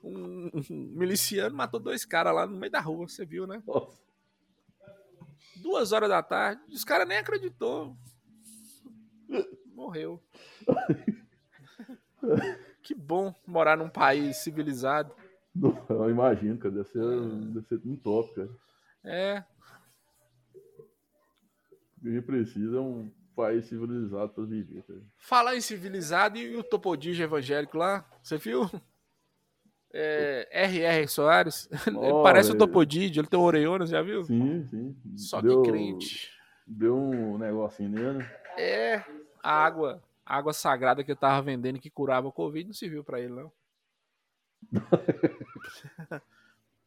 um, 0.03 0.49
um 0.69 0.91
miliciano 0.95 1.55
matou 1.55 1.79
dois 1.79 2.05
caras 2.05 2.33
lá 2.33 2.45
no 2.45 2.55
meio 2.55 2.71
da 2.71 2.79
rua, 2.79 3.07
você 3.07 3.25
viu, 3.25 3.47
né? 3.47 3.61
Nossa. 3.65 3.97
Duas 5.57 5.91
horas 5.91 6.09
da 6.09 6.21
tarde, 6.21 6.61
os 6.71 6.83
caras 6.83 7.07
nem 7.07 7.17
acreditou. 7.17 7.97
Morreu. 9.73 10.21
que 12.83 12.93
bom 12.93 13.33
morar 13.47 13.75
num 13.75 13.89
país 13.89 14.37
civilizado. 14.37 15.15
Não, 15.55 15.85
eu 15.89 16.09
imagino, 16.09 16.57
cara. 16.57 16.73
Deve 16.73 16.89
ser, 16.89 17.19
deve 17.53 17.67
ser 17.67 17.81
um 17.85 17.95
top, 17.95 18.35
cara. 18.35 18.49
É, 19.05 19.43
O 21.97 22.01
que 22.01 22.09
a 22.09 22.11
gente 22.11 22.25
precisa 22.25 22.77
é 22.77 22.79
um 22.79 23.11
país 23.33 23.65
civilizado 23.65 24.29
pra 24.29 24.43
viver, 24.45 24.83
cara. 24.83 24.99
Falar 25.17 25.55
em 25.55 25.61
civilizado 25.61 26.37
e 26.37 26.55
o 26.55 26.63
Topodígio 26.63 27.23
evangélico 27.23 27.77
lá, 27.77 28.05
você 28.21 28.37
viu? 28.37 28.69
É, 29.95 30.47
R.R. 30.51 31.07
Soares, 31.07 31.69
Ó, 31.95 32.23
parece 32.23 32.51
o. 32.51 32.57
Topodígio, 32.57 33.21
ele 33.21 33.27
tem 33.27 33.39
orelhonas, 33.39 33.89
já 33.91 34.01
viu? 34.01 34.23
Sim, 34.23 34.65
sim. 34.67 34.95
Só 35.15 35.39
Deu- 35.41 35.61
que 35.61 35.69
crente. 35.69 36.31
Deu 36.65 36.95
um 36.97 37.37
negocinho 37.37 37.89
nele. 37.89 38.17
né? 38.19 38.31
É, 38.57 39.03
a 39.43 39.51
água, 39.51 40.01
a 40.25 40.37
água 40.37 40.53
sagrada 40.53 41.03
que 41.03 41.11
ele 41.11 41.19
tava 41.19 41.41
vendendo 41.43 41.79
que 41.79 41.89
curava 41.89 42.27
o 42.27 42.31
Covid 42.31 42.65
não 42.67 42.73
serviu 42.73 43.03
pra 43.03 43.19
ele, 43.19 43.33
não. 43.33 43.51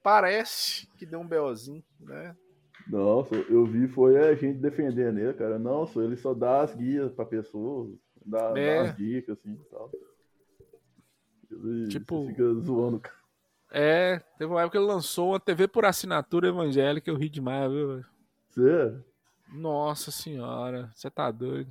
Parece 0.02 0.86
que 0.96 1.04
deu 1.04 1.20
um 1.20 1.26
BOzinho, 1.26 1.82
né? 2.00 2.36
Nossa, 2.88 3.34
eu 3.34 3.64
vi 3.66 3.88
foi 3.88 4.16
a 4.16 4.34
gente 4.34 4.58
defendendo 4.58 5.18
ele, 5.18 5.34
cara. 5.34 5.58
Não, 5.58 5.86
só 5.86 6.00
ele 6.02 6.16
só 6.16 6.32
dá 6.32 6.60
as 6.62 6.74
guias 6.74 7.12
pra 7.12 7.24
pessoa, 7.24 7.90
dá, 8.24 8.52
dá 8.52 8.60
É. 8.60 8.78
as 8.80 8.96
dicas, 8.96 9.36
assim 9.38 9.52
e 9.54 9.64
tal. 9.70 9.90
Ele 11.50 11.88
Tipo- 11.88 12.26
fica 12.28 12.44
zoando 12.54 13.00
cara. 13.00 13.16
É, 13.70 14.20
teve 14.38 14.50
uma 14.52 14.60
época 14.60 14.78
que 14.78 14.84
ele 14.84 14.92
lançou 14.92 15.30
uma 15.30 15.40
TV 15.40 15.66
por 15.66 15.84
assinatura 15.84 16.48
evangélica, 16.48 17.10
eu 17.10 17.16
ri 17.16 17.28
demais, 17.28 17.70
viu? 17.70 17.88
velho? 17.88 18.06
Você? 18.50 18.94
Nossa 19.52 20.10
senhora, 20.10 20.90
você 20.94 21.10
tá 21.10 21.30
doido. 21.30 21.70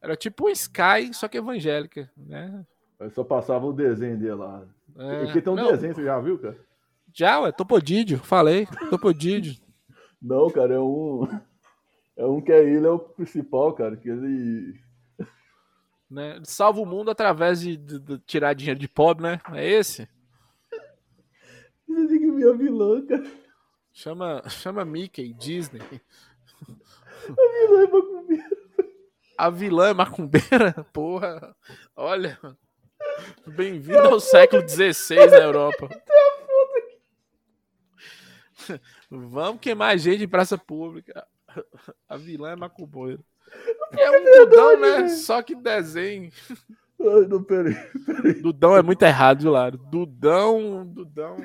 Era 0.00 0.16
tipo 0.16 0.46
um 0.46 0.50
Sky, 0.50 1.12
só 1.12 1.28
que 1.28 1.38
evangélica, 1.38 2.10
né? 2.16 2.64
Aí 2.98 3.10
só 3.10 3.22
passava 3.24 3.66
o 3.66 3.72
desenho 3.72 4.16
dele 4.18 4.34
lá. 4.34 4.64
É, 4.96 5.24
Porque 5.24 5.42
tem 5.42 5.52
um 5.52 5.56
não, 5.56 5.70
desenho, 5.70 5.94
você 5.94 6.04
já 6.04 6.18
viu, 6.20 6.38
cara? 6.38 6.56
Já, 7.12 7.40
ué, 7.40 7.52
Topodídio, 7.52 8.18
falei, 8.18 8.66
Topodídio. 8.90 9.54
Não, 10.26 10.50
cara, 10.50 10.74
é 10.74 10.80
um. 10.80 11.26
É 12.18 12.24
um 12.24 12.40
que 12.40 12.50
é 12.50 12.64
ele, 12.64 12.86
é 12.86 12.90
o 12.90 12.98
principal, 12.98 13.74
cara. 13.74 13.94
Que 13.94 14.08
ele. 14.08 14.80
né? 16.10 16.40
Salva 16.44 16.80
o 16.80 16.86
mundo 16.86 17.10
através 17.10 17.60
de, 17.60 17.76
de- 17.76 17.98
de 18.00 18.18
tirar 18.20 18.54
dinheiro 18.54 18.80
de 18.80 18.88
pobre, 18.88 19.22
né? 19.22 19.38
É 19.52 19.68
esse? 19.68 20.08
Você 21.86 22.08
tem 22.08 22.18
que 22.18 22.30
ver 22.30 22.56
vilã, 22.56 23.04
cara. 23.04 23.22
Chama, 23.92 24.42
chama 24.48 24.82
Mickey, 24.82 25.34
Disney. 25.34 25.82
A 27.28 27.50
vilã 27.60 27.82
é 27.82 27.86
macumbeira. 27.90 28.50
A 29.36 29.50
vilã 29.50 29.88
é 29.88 29.94
macumbeira? 29.94 30.86
Porra, 30.94 31.54
olha. 31.94 32.38
Bem-vindo 33.46 33.98
ao 34.08 34.20
século 34.20 34.66
XVI 34.66 35.26
na 35.26 35.36
Europa. 35.36 35.86
Vamos 39.10 39.60
queimar 39.60 39.98
gente 39.98 40.24
em 40.24 40.28
praça 40.28 40.56
pública. 40.58 41.26
A 42.08 42.16
vilã 42.16 42.50
é 42.50 42.56
macumbeira. 42.56 43.20
É 43.92 44.10
um 44.10 44.24
Dudão, 44.44 44.80
né? 44.80 45.08
Só 45.08 45.42
que 45.42 45.54
desenho. 45.54 46.30
Ai, 47.00 47.26
não, 47.28 47.42
peraí. 47.42 47.74
Dudão 48.42 48.76
é 48.76 48.82
muito 48.82 49.02
errado, 49.02 49.48
Laro? 49.50 49.78
Dudão, 49.78 50.84
Dudão. 50.86 51.36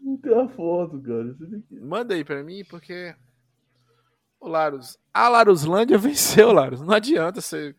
Não 0.00 0.16
tem 0.16 0.34
a 0.34 0.48
foto, 0.48 1.00
cara. 1.00 1.36
Manda 1.70 2.14
aí 2.14 2.24
pra 2.24 2.42
mim, 2.42 2.64
porque. 2.64 3.14
Ô, 4.40 4.48
Larus. 4.48 4.98
A 5.12 5.28
Laruslândia 5.28 5.96
venceu, 5.98 6.52
Larus. 6.52 6.80
Não 6.80 6.94
adianta 6.94 7.40
você. 7.40 7.74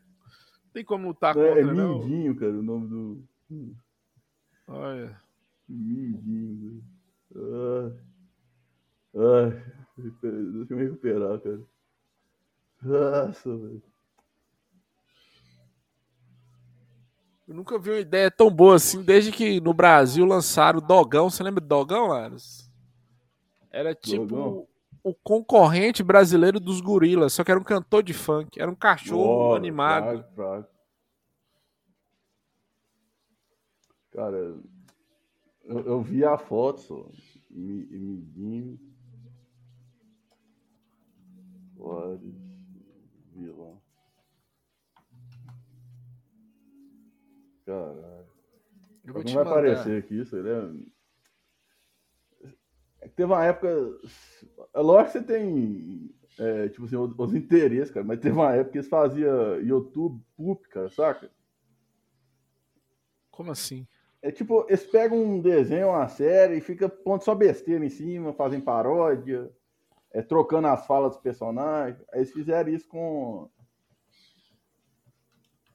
Não 0.65 0.71
tem 0.73 0.85
como 0.85 1.07
lutar 1.07 1.35
É, 1.37 1.41
é 1.41 1.55
contra, 1.55 1.73
não. 1.73 1.99
Mindinho, 1.99 2.35
cara, 2.35 2.51
o 2.51 2.63
nome 2.63 2.87
do. 2.87 3.23
Olha. 4.67 5.19
Mindinho, 5.67 6.55
velho. 6.59 6.98
Ai. 7.35 7.99
Ai. 9.15 9.79
Deixa 9.97 10.73
eu 10.73 10.77
me 10.77 10.83
recuperar, 10.83 11.39
cara. 11.39 11.61
Nossa, 12.81 13.57
velho. 13.57 13.83
Eu 17.47 17.55
nunca 17.55 17.79
vi 17.79 17.89
uma 17.89 17.99
ideia 17.99 18.29
tão 18.29 18.49
boa 18.49 18.75
assim, 18.75 19.01
desde 19.01 19.31
que 19.31 19.59
no 19.59 19.73
Brasil 19.73 20.23
lançaram 20.23 20.77
o 20.77 20.81
Dogão. 20.81 21.29
Você 21.29 21.41
lembra 21.41 21.59
do 21.59 21.67
Dogão, 21.67 22.07
Larus? 22.07 22.71
Era 23.71 23.95
tipo 23.95 24.25
Dogão? 24.27 24.67
o 25.03 25.13
concorrente 25.15 26.03
brasileiro 26.03 26.59
dos 26.59 26.79
gorilas, 26.79 27.33
só 27.33 27.43
que 27.43 27.51
era 27.51 27.59
um 27.59 27.63
cantor 27.63 28.03
de 28.03 28.13
funk. 28.13 28.61
Era 28.61 28.69
um 28.69 28.75
cachorro 28.75 29.55
animado. 29.55 30.03
fraco, 30.03 30.35
fraco. 30.35 30.69
Cara, 34.11 34.55
eu, 35.69 35.79
eu 35.85 36.01
vi 36.01 36.25
a 36.25 36.37
foto 36.37 36.81
só. 36.81 37.09
Mi- 37.49 37.85
Mindinho. 37.87 38.79
Flores. 41.75 42.21
Vilão. 43.33 43.81
Caralho. 47.65 48.27
Eu 49.05 49.13
vou 49.13 49.23
Não 49.23 49.33
vai 49.33 49.43
mandar. 49.43 49.51
aparecer 49.51 50.03
aqui, 50.03 50.19
isso 50.21 50.35
ele 50.35 50.49
é... 50.49 50.69
é 53.01 53.07
que 53.09 53.15
Teve 53.15 53.31
uma 53.31 53.45
época. 53.45 53.67
É 54.73 54.79
lógico 54.81 55.11
que 55.11 55.17
você 55.19 55.23
tem. 55.23 56.13
é, 56.37 56.69
tipo 56.69 56.85
assim, 56.85 56.95
os, 56.95 57.13
os 57.17 57.33
interesses, 57.33 57.93
cara, 57.93 58.05
mas 58.05 58.19
teve 58.19 58.35
uma 58.35 58.53
época 58.53 58.71
que 58.71 58.77
eles 58.79 58.89
faziam 58.89 59.59
YouTube 59.61 60.23
Poop, 60.35 60.67
cara, 60.69 60.89
saca? 60.89 61.31
Como 63.31 63.51
assim? 63.51 63.87
É 64.21 64.31
tipo, 64.31 64.65
eles 64.67 64.85
pegam 64.85 65.17
um 65.17 65.41
desenho, 65.41 65.89
uma 65.89 66.07
série 66.09 66.57
e 66.57 66.61
fica 66.61 66.89
pondo 66.89 67.23
só 67.23 67.33
besteira 67.33 67.85
em 67.85 67.89
cima, 67.89 68.33
fazem 68.33 68.59
paródia, 68.59 69.49
é, 70.11 70.21
trocando 70.21 70.67
as 70.67 70.85
falas 70.85 71.13
dos 71.13 71.21
personagens. 71.21 72.01
Aí 72.11 72.19
eles 72.19 72.31
fizeram 72.33 72.69
isso 72.69 72.87
com, 72.89 73.49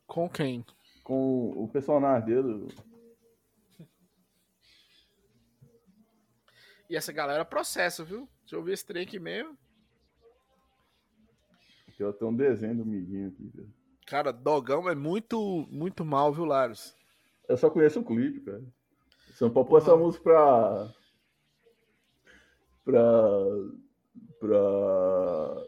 Com 0.07 0.29
quem? 0.29 0.65
com 1.03 1.51
o 1.57 1.69
personagem 1.69 2.27
dele. 2.27 2.69
E 6.89 6.97
essa 6.97 7.13
galera 7.13 7.45
processa, 7.47 8.05
viu? 8.05 8.29
Deixa 8.41 8.57
eu 8.57 8.63
ver 8.63 8.75
esse 8.75 8.85
trem 8.85 9.05
aqui 9.05 9.19
mesmo. 9.19 9.57
Aqui, 11.89 12.05
ó, 12.05 12.13
tem 12.13 12.29
um 12.29 12.37
desenho 12.37 12.77
do 12.77 12.85
Midinho 12.85 13.29
aqui, 13.29 13.51
cara. 13.51 13.69
Cara, 14.07 14.33
Dogão 14.33 14.89
é 14.89 14.95
muito, 14.95 15.67
muito 15.71 16.05
mal, 16.05 16.31
viu, 16.31 16.45
Laros? 16.45 16.95
Eu 17.49 17.57
só 17.57 17.69
conheço 17.71 18.01
o 18.01 18.05
clipe, 18.05 18.41
cara. 18.41 18.63
São 19.35 19.51
Paulo 19.51 19.69
pôr 19.69 19.79
essa 19.79 19.97
música 19.97 20.23
pra. 20.25 20.93
pra. 22.85 23.03
pra. 24.41 25.65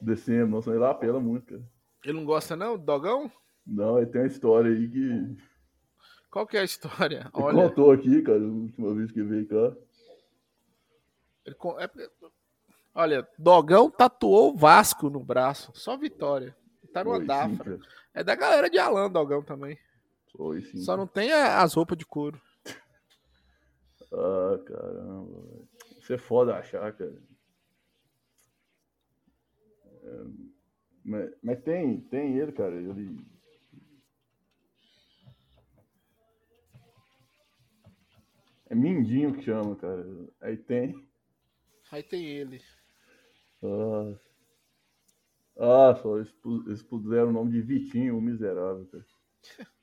dezembro, 0.00 0.50
não 0.50 0.62
sei 0.62 0.74
lá, 0.74 0.90
apela 0.90 1.20
muito, 1.20 1.46
cara. 1.46 1.62
Ele 2.04 2.12
não 2.18 2.24
gosta, 2.24 2.54
não, 2.56 2.76
do 2.78 2.84
Dogão? 2.84 3.30
Não, 3.66 3.98
ele 3.98 4.06
tem 4.06 4.20
uma 4.22 4.26
história 4.26 4.70
aí 4.70 4.88
que. 4.88 5.36
Qual 6.30 6.46
que 6.46 6.56
é 6.56 6.60
a 6.60 6.64
história? 6.64 7.20
Ele 7.34 7.44
Olha, 7.44 7.68
contou 7.68 7.90
aqui, 7.90 8.22
cara, 8.22 8.38
a 8.38 8.42
última 8.42 8.94
vez 8.94 9.10
que 9.10 9.22
veio 9.22 9.46
cá. 9.48 9.76
ele 11.44 11.54
con- 11.54 11.78
é 11.80 11.90
olha, 12.94 13.26
Dogão 13.38 13.90
tatuou 13.90 14.52
o 14.52 14.56
Vasco 14.56 15.08
no 15.10 15.20
braço. 15.20 15.72
Só 15.74 15.96
vitória. 15.96 16.54
Tá 16.92 17.02
numa 17.02 17.16
Foi 17.16 17.22
sim, 17.22 17.26
Dafra. 17.26 17.64
cara. 17.64 17.80
É 18.14 18.24
da 18.24 18.34
galera 18.34 18.68
de 18.70 18.78
Alan, 18.78 19.10
Dogão 19.10 19.42
também. 19.42 19.78
Sim. 20.38 20.78
Só 20.78 20.96
não 20.96 21.06
tem 21.06 21.32
as 21.32 21.74
roupas 21.74 21.98
de 21.98 22.06
couro. 22.06 22.40
Ah, 24.12 24.58
caramba. 24.64 25.68
Isso 26.00 26.12
é 26.12 26.18
foda 26.18 26.56
achar, 26.56 26.92
cara. 26.92 27.20
É, 30.02 30.24
mas, 31.04 31.30
mas 31.42 31.62
tem, 31.62 32.00
tem 32.02 32.38
ele, 32.38 32.52
cara. 32.52 32.74
Ele. 32.74 33.18
É 38.70 38.74
Mindinho 38.74 39.34
que 39.34 39.42
chama, 39.42 39.74
cara. 39.74 40.06
Aí 40.40 40.56
tem. 40.56 41.04
Aí 41.90 42.02
tem 42.02 42.24
ele. 42.24 42.62
Ah, 43.62 44.14
ah 45.58 45.96
só 45.96 46.16
eles 46.18 46.82
puseram 46.84 47.30
o 47.30 47.32
nome 47.32 47.50
de 47.50 47.60
Vitinho, 47.60 48.16
o 48.16 48.22
miserável, 48.22 48.86
cara. 48.86 49.04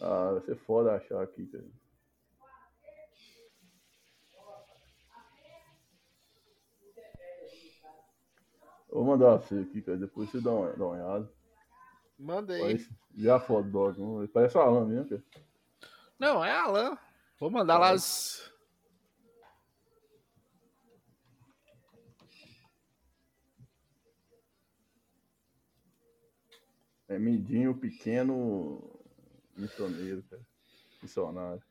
Ah, 0.00 0.32
vai 0.32 0.42
ser 0.42 0.56
foda 0.56 0.94
achar 0.94 1.22
aqui, 1.22 1.46
cara. 1.46 1.64
Vou 8.90 9.04
mandar 9.04 9.36
você 9.36 9.58
aqui, 9.58 9.82
cara. 9.82 9.98
Depois 9.98 10.30
você 10.30 10.40
dá 10.40 10.50
uma, 10.50 10.72
dá 10.72 10.84
uma 10.84 10.94
olhada. 10.94 11.32
Manda 12.18 12.54
aí. 12.54 12.60
Parece, 12.60 12.90
já 13.14 13.38
foda 13.38 13.68
dog, 13.68 14.00
não? 14.00 14.26
Parece 14.28 14.56
o 14.56 14.60
Alan 14.60 14.86
mesmo, 14.86 15.08
cara. 15.08 15.24
Não, 16.18 16.44
é 16.44 16.50
Alan. 16.50 16.96
Vou 17.38 17.50
mandar 17.50 17.78
lá 17.78 17.90
as. 17.90 18.50
É 27.08 27.18
Mindinho 27.18 27.76
pequeno 27.76 28.95
missioneiro, 29.56 30.22
cara. 30.30 30.42
Missionário. 31.02 31.62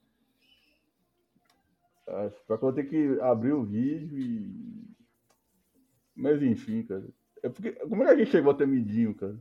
Só 2.47 2.55
que 2.57 2.63
eu 2.63 2.69
vou 2.69 2.73
ter 2.73 2.83
que 2.83 3.19
abrir 3.21 3.53
o 3.53 3.63
vídeo 3.63 4.19
e. 4.19 4.95
Mas 6.15 6.41
enfim, 6.41 6.83
cara. 6.83 7.03
É 7.41 7.49
porque, 7.49 7.73
como 7.73 8.03
é 8.03 8.07
que 8.07 8.11
a 8.11 8.17
gente 8.17 8.31
chegou 8.31 8.51
até 8.51 8.65
Mindinho, 8.65 9.13
cara? 9.13 9.37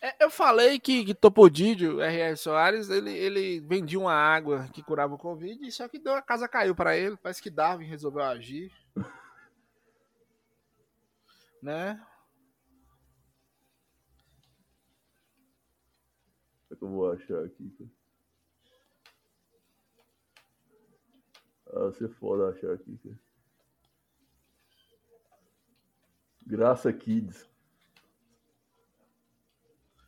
É, 0.00 0.24
eu 0.24 0.30
falei 0.30 0.80
que, 0.80 1.04
que 1.04 1.14
Topodídio, 1.14 2.00
R.R. 2.00 2.36
Soares, 2.36 2.90
ele, 2.90 3.12
ele 3.12 3.60
vendia 3.60 4.00
uma 4.00 4.12
água 4.12 4.68
que 4.72 4.82
curava 4.82 5.14
o 5.14 5.18
Covid, 5.18 5.70
só 5.70 5.86
que 5.86 5.98
deu, 5.98 6.14
a 6.14 6.20
casa 6.20 6.48
caiu 6.48 6.74
pra 6.74 6.96
ele. 6.96 7.16
Parece 7.16 7.40
que 7.40 7.48
Darwin 7.48 7.86
resolveu 7.86 8.22
agir. 8.22 8.72
né? 11.62 12.00
Que 16.82 16.86
eu 16.86 16.88
vou 16.88 17.12
achar 17.12 17.44
aqui, 17.44 17.70
cara? 17.78 17.90
Ah, 21.68 21.86
você 21.86 22.08
foda 22.08 22.48
achar 22.48 22.72
aqui, 22.72 22.98
cara. 22.98 23.18
Graça 26.44 26.92
Kids. 26.92 27.48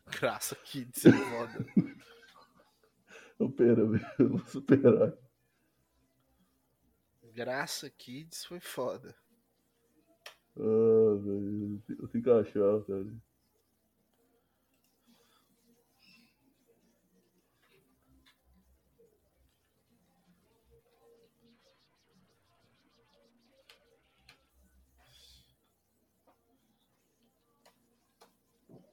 Graça 0.21 0.57
de 0.65 0.91
ser 0.99 1.13
foda. 1.13 1.65
Supera, 3.39 3.87
velho. 3.87 4.07
Eu 4.19 4.29
vou 4.31 4.47
superar. 4.47 5.17
Graça 7.33 7.89
Kids 7.91 8.45
foi 8.45 8.61
foda. 8.61 9.17
Ah, 10.57 11.15
velho. 11.21 11.83
Eu 12.01 12.09
tenho 12.09 12.25
que 12.25 12.31
achar, 12.31 12.85
cara. 12.85 13.24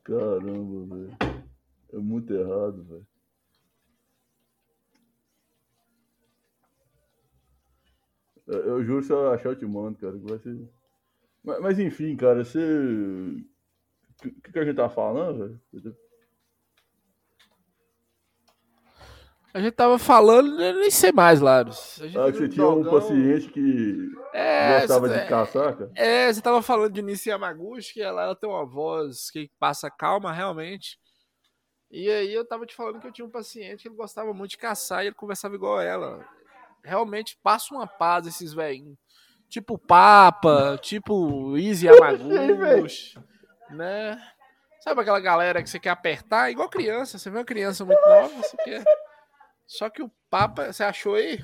Caramba, 0.03 0.95
velho. 0.95 1.17
É 1.93 1.97
muito 1.97 2.33
errado, 2.33 2.83
velho. 2.83 3.07
Eu, 8.47 8.83
juro, 8.83 9.03
se 9.03 9.11
eu 9.11 9.31
achar, 9.31 9.49
eu 9.49 9.55
te 9.55 9.65
mando, 9.65 9.97
cara. 9.97 10.17
que 10.17 10.25
Vai 10.25 10.39
ser... 10.39 10.69
mas, 11.43 11.61
mas 11.61 11.79
enfim, 11.79 12.15
cara, 12.15 12.43
você. 12.43 12.59
O 14.25 14.41
que, 14.41 14.51
que 14.51 14.59
a 14.59 14.65
gente 14.65 14.75
tá 14.75 14.89
falando, 14.89 15.59
velho? 15.73 15.97
A 19.53 19.59
gente 19.59 19.73
tava 19.73 19.99
falando, 19.99 20.61
eu 20.61 20.75
nem 20.79 20.89
sei 20.89 21.11
mais, 21.11 21.41
Laros. 21.41 21.99
A 22.01 22.07
gente 22.07 22.17
Ah, 22.17 22.25
você 22.31 22.47
tinha 22.47 22.67
um 22.67 22.81
Dogão- 22.81 22.99
paciente 22.99 23.49
que 23.49 24.09
É, 24.33 24.79
gostava 24.79 25.09
de 25.09 25.25
caçar, 25.27 25.75
cara? 25.77 25.91
É, 25.93 26.31
você 26.31 26.41
tava 26.41 26.61
falando 26.61 26.93
de 26.93 27.01
Nissi 27.01 27.29
Yamaguchi, 27.29 27.93
que 27.95 28.01
ela, 28.01 28.23
ela 28.23 28.35
tem 28.35 28.49
uma 28.49 28.65
voz 28.65 29.29
que 29.29 29.51
passa 29.59 29.91
calma, 29.91 30.31
realmente. 30.31 30.97
E 31.89 32.09
aí 32.09 32.33
eu 32.33 32.47
tava 32.47 32.65
te 32.65 32.73
falando 32.73 33.01
que 33.01 33.07
eu 33.07 33.11
tinha 33.11 33.25
um 33.27 33.29
paciente 33.31 33.81
que 33.81 33.89
ele 33.89 33.95
gostava 33.95 34.33
muito 34.33 34.51
de 34.51 34.57
caçar 34.57 35.03
e 35.03 35.07
ele 35.07 35.15
conversava 35.15 35.53
igual 35.55 35.81
ela. 35.81 36.25
Realmente 36.83 37.37
passa 37.43 37.75
uma 37.75 37.85
paz 37.85 38.25
esses 38.25 38.53
velhinhos. 38.53 38.97
Tipo 39.49 39.77
Papa, 39.77 40.79
tipo 40.81 41.57
Easy 41.57 41.87
Yamaguchi, 41.91 43.19
né? 43.69 44.17
Sabe 44.79 45.01
aquela 45.01 45.19
galera 45.19 45.61
que 45.61 45.69
você 45.69 45.77
quer 45.77 45.89
apertar? 45.89 46.49
Igual 46.49 46.69
criança, 46.69 47.17
você 47.19 47.29
vê 47.29 47.37
uma 47.39 47.43
criança 47.45 47.83
muito 47.83 47.99
nova, 48.07 48.29
você 48.41 48.55
quer... 48.63 48.83
Só 49.71 49.89
que 49.89 50.03
o 50.03 50.11
Papa, 50.29 50.73
você 50.73 50.83
achou 50.83 51.15
aí? 51.15 51.39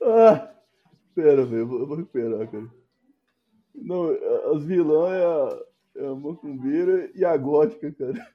Ah, 0.00 0.54
pera, 1.16 1.44
velho, 1.44 1.62
eu 1.62 1.66
vou, 1.66 1.96
recuperar, 1.96 2.48
cara. 2.48 2.70
Não, 3.74 4.08
as 4.54 4.62
vilãs 4.62 5.12
é 5.12 5.24
a, 5.24 6.04
é 6.04 6.06
a 6.06 6.14
macumbeira 6.14 7.10
e 7.12 7.24
a 7.24 7.36
gótica, 7.36 7.90
cara. 7.90 8.34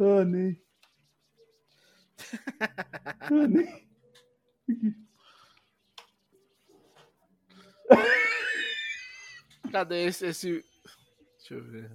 Ah, 0.00 0.24
nem. 0.24 0.58
Ah, 3.20 3.46
nem. 3.46 3.86
Cadê 9.70 10.06
esse, 10.06 10.26
esse... 10.26 10.64
Deixa 11.38 11.54
eu 11.54 11.64
ver. 11.64 11.90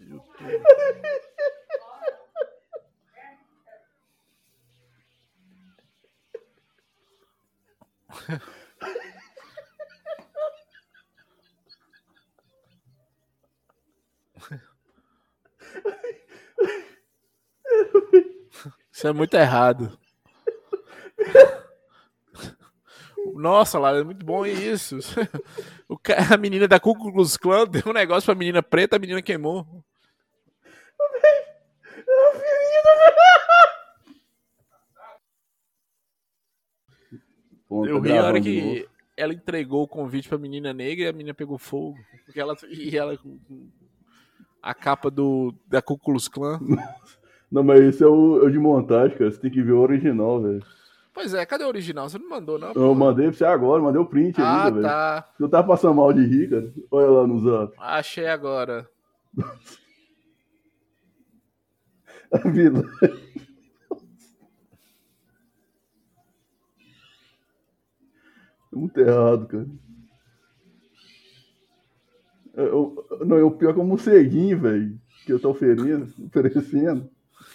YouTube. 0.00 0.62
Isso 18.92 19.08
é 19.08 19.12
muito 19.12 19.34
errado. 19.34 19.98
Nossa, 23.42 23.78
lá 23.78 23.90
é 23.96 24.02
muito 24.02 24.24
bom 24.24 24.46
isso. 24.46 24.98
O 25.88 25.98
ca- 25.98 26.32
a 26.32 26.38
menina 26.38 26.66
da 26.66 26.80
Ku 26.80 26.94
Klux 26.94 27.36
Klan 27.36 27.66
deu 27.66 27.82
um 27.88 27.92
negócio 27.92 28.24
pra 28.24 28.34
menina 28.34 28.62
preta, 28.62 28.96
a 28.96 28.98
menina 28.98 29.20
queimou. 29.20 29.66
Ponto, 37.68 37.88
Eu 37.88 38.00
tá 38.02 38.08
ri 38.08 38.18
a 38.18 38.24
hora 38.24 38.40
que 38.40 38.88
ela 39.16 39.32
entregou 39.32 39.82
o 39.82 39.88
convite 39.88 40.28
pra 40.28 40.38
menina 40.38 40.72
negra 40.72 41.04
e 41.04 41.08
a 41.08 41.12
menina 41.12 41.34
pegou 41.34 41.58
fogo. 41.58 41.98
Porque 42.24 42.40
ela, 42.40 42.56
e 42.68 42.96
ela 42.96 43.18
a 44.62 44.74
capa 44.74 45.10
do, 45.10 45.54
da 45.66 45.80
Ku 45.82 45.98
Klux 45.98 46.28
Klan. 46.28 46.58
Não, 47.50 47.62
mas 47.62 47.80
esse 47.82 48.02
é 48.02 48.06
o, 48.06 48.42
é 48.42 48.46
o 48.46 48.50
de 48.50 48.58
montagem, 48.58 49.16
cara. 49.18 49.30
Você 49.30 49.38
tem 49.38 49.50
que 49.50 49.62
ver 49.62 49.72
o 49.72 49.80
original, 49.80 50.40
velho. 50.40 50.64
Pois 51.14 51.34
é, 51.34 51.44
cadê 51.44 51.64
o 51.64 51.68
original? 51.68 52.08
Você 52.08 52.18
não 52.18 52.28
mandou, 52.28 52.58
não? 52.58 52.72
Eu 52.72 52.94
mandei 52.94 53.26
pra 53.28 53.36
você 53.36 53.44
agora, 53.44 53.82
mandei 53.82 54.00
o 54.00 54.06
print 54.06 54.40
Ah, 54.40 54.64
ainda, 54.64 54.70
velho. 54.72 54.82
tá. 54.82 55.28
Eu 55.38 55.48
tava 55.48 55.66
passando 55.68 55.94
mal 55.94 56.12
de 56.12 56.24
rir, 56.24 56.48
cara. 56.48 56.72
Olha 56.90 57.06
lá 57.10 57.26
no 57.26 57.40
zap. 57.40 57.74
Achei 57.78 58.26
agora. 58.26 58.88
A. 62.32 62.38
É 68.72 68.76
muito 68.76 68.98
errado, 68.98 69.46
cara. 69.46 69.66
Eu, 72.54 73.06
não, 73.24 73.46
o 73.46 73.50
pior 73.50 73.72
que 73.74 73.80
é 73.80 73.82
o 73.82 73.86
morceguinho, 73.86 74.58
velho. 74.60 74.98
Que 75.24 75.32
eu 75.32 75.40
tô 75.40 75.50
oferecendo. 75.50 76.12
oferecendo. 76.26 77.10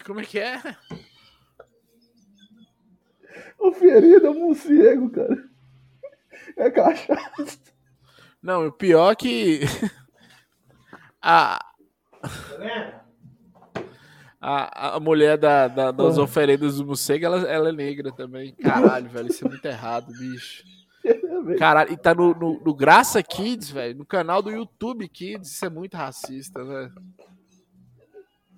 Como 0.06 0.20
é 0.20 0.24
que 0.24 0.40
é? 0.40 0.62
Oferida 3.60 4.28
é 4.28 4.30
um 4.30 4.40
morcego, 4.48 5.10
cara. 5.10 5.44
É 6.56 6.70
cachaça. 6.72 7.60
Não, 8.42 8.68
o 8.68 8.72
pior 8.72 9.12
é 9.12 9.16
que. 9.16 9.60
A, 11.20 11.74
a, 14.40 14.96
a 14.96 15.00
mulher 15.00 15.38
da, 15.38 15.68
da- 15.68 15.92
das 15.92 16.18
Ah. 16.18 16.22
oferendas 16.22 16.78
do 16.78 16.86
morcego, 16.86 17.26
ela, 17.26 17.40
ela 17.48 17.70
é 17.70 17.72
negra 17.74 18.12
também. 18.12 18.54
Caralho, 18.56 19.10
velho, 19.10 19.28
isso 19.28 19.46
é 19.46 19.50
muito 19.50 19.66
errado, 19.66 20.12
bicho. 20.14 20.64
Caralho, 21.58 21.92
e 21.92 21.98
tá 21.98 22.14
no, 22.14 22.34
no, 22.34 22.60
no 22.64 22.74
Graça 22.74 23.22
Kids, 23.24 23.70
velho, 23.72 23.98
no 23.98 24.06
canal 24.06 24.42
do 24.42 24.52
YouTube 24.52 25.08
Kids, 25.10 25.50
isso 25.52 25.66
é 25.66 25.70
muito 25.70 25.98
racista, 25.98 26.64
velho. 26.64 26.94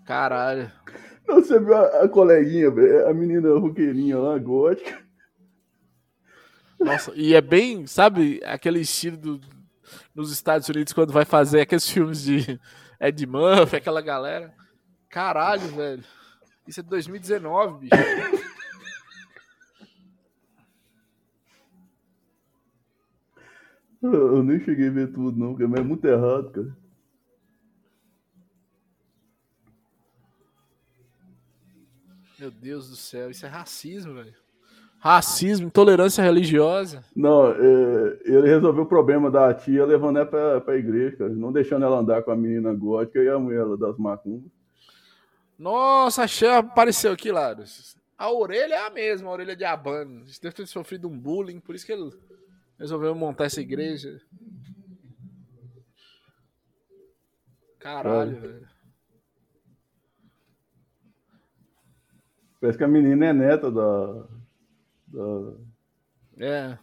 Caralho. 0.06 0.72
Não, 1.30 1.36
você 1.36 1.60
viu 1.60 1.76
a, 1.76 2.06
a 2.06 2.10
coleguinha? 2.10 2.70
A 3.08 3.14
menina 3.14 3.50
roqueirinha 3.60 4.18
lá, 4.18 4.36
gótica. 4.40 5.00
Nossa, 6.80 7.14
e 7.16 7.36
é 7.36 7.42
bem, 7.42 7.86
sabe, 7.86 8.42
aquele 8.44 8.80
estilo 8.80 9.16
do, 9.16 9.42
nos 10.16 10.32
Estados 10.32 10.68
Unidos 10.68 10.92
quando 10.92 11.14
vai 11.14 11.26
fazer 11.26 11.62
aqueles 11.62 11.88
filmes 11.88 12.24
de 12.24 12.60
Ed 13.00 13.28
Murphy, 13.28 13.76
aquela 13.76 14.02
galera. 14.02 14.52
Caralho, 15.08 15.68
velho. 15.68 16.04
Isso 16.68 16.80
é 16.80 16.84
de 16.84 16.90
2019, 16.90 17.82
bicho. 17.82 17.96
Eu 24.02 24.38
eu 24.38 24.44
nem 24.44 24.60
cheguei 24.62 24.88
a 24.88 24.92
ver 24.92 25.12
tudo, 25.12 25.38
não, 25.38 25.54
mas 25.68 25.80
é 25.80 25.84
muito 25.84 26.06
errado, 26.06 26.50
cara. 26.52 26.78
Meu 32.40 32.50
Deus 32.50 32.90
do 32.90 32.96
céu, 32.96 33.30
isso 33.30 33.46
é 33.46 33.50
racismo, 33.50 34.14
velho. 34.14 34.34
Racismo, 34.98 35.68
intolerância 35.68 36.24
religiosa. 36.24 37.04
Não, 37.16 37.52
é, 37.52 38.20
ele 38.26 38.48
resolveu 38.48 38.84
o 38.84 38.88
problema 38.88 39.30
da 39.30 39.54
tia 39.54 39.86
levando 39.86 40.18
ela 40.18 40.26
pra, 40.26 40.62
pra 40.62 40.78
igreja, 40.78 41.18
cara. 41.18 41.30
Não 41.30 41.52
deixando 41.52 41.86
ela 41.86 42.00
andar 42.00 42.22
com 42.24 42.32
a 42.32 42.36
menina 42.36 42.74
gótica 42.74 43.20
e 43.20 43.30
a 43.30 43.40
mulher 43.40 43.66
das 43.78 43.98
macumbas. 43.98 44.52
Nossa, 45.58 46.24
a 46.24 46.28
Xan 46.28 46.60
apareceu 46.60 47.12
aqui, 47.12 47.32
Laros. 47.32 47.96
A 48.18 48.32
orelha 48.32 48.76
é 48.76 48.88
a 48.88 48.90
mesma, 48.90 49.30
a 49.30 49.34
orelha 49.34 49.56
de 49.56 49.64
Abano. 49.64 50.26
Deve 50.42 50.56
ter 50.56 50.68
sofrido 50.68 51.08
um 51.08 51.18
bullying, 51.18 51.60
por 51.60 51.76
isso 51.76 51.86
que 51.86 51.92
ele 51.92 52.12
resolveu 52.78 53.14
montar 53.16 53.46
essa 53.46 53.62
igreja. 53.62 54.22
Caralho, 57.80 58.40
velho. 58.40 58.79
Parece 62.60 62.78
que 62.78 62.84
a 62.84 62.88
menina 62.88 63.28
é 63.28 63.34
neta 63.34 63.72
da. 63.72 64.28
da... 65.08 65.54
É. 66.38 66.78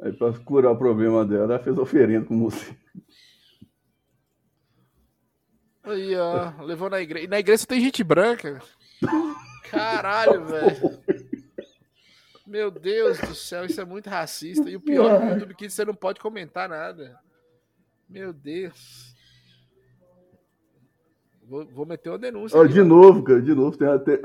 Aí 0.00 0.12
pra 0.12 0.32
curar 0.38 0.72
o 0.72 0.78
problema 0.78 1.24
dela, 1.24 1.54
ela 1.54 1.58
fez 1.58 1.76
oferenda 1.76 2.26
com 2.26 2.38
você. 2.38 2.76
Aí, 5.82 6.14
ó, 6.16 6.62
levou 6.62 6.90
na 6.90 7.00
igreja. 7.00 7.24
E 7.24 7.28
na 7.28 7.38
igreja 7.38 7.66
tem 7.66 7.80
gente 7.80 8.04
branca. 8.04 8.60
Caralho, 9.70 10.44
velho. 10.44 11.00
Meu 12.46 12.70
Deus 12.70 13.18
do 13.18 13.34
céu, 13.34 13.64
isso 13.64 13.80
é 13.80 13.84
muito 13.84 14.08
racista. 14.08 14.70
E 14.70 14.76
o 14.76 14.80
pior 14.80 15.10
é 15.10 15.18
que 15.18 15.24
no 15.24 15.30
YouTube 15.32 15.54
Kids 15.54 15.74
você 15.74 15.84
não 15.84 15.94
pode 15.94 16.20
comentar 16.20 16.68
nada. 16.68 17.18
Meu 18.08 18.32
Deus. 18.32 19.14
Vou, 21.48 21.64
vou 21.66 21.86
meter 21.86 22.10
uma 22.10 22.18
denúncia. 22.18 22.58
Ó, 22.58 22.62
aqui, 22.62 22.74
de 22.74 22.80
ó. 22.82 22.84
novo, 22.84 23.22
cara, 23.22 23.40
de 23.40 23.54
novo. 23.54 23.74
Tem 23.76 23.88
até. 23.88 24.20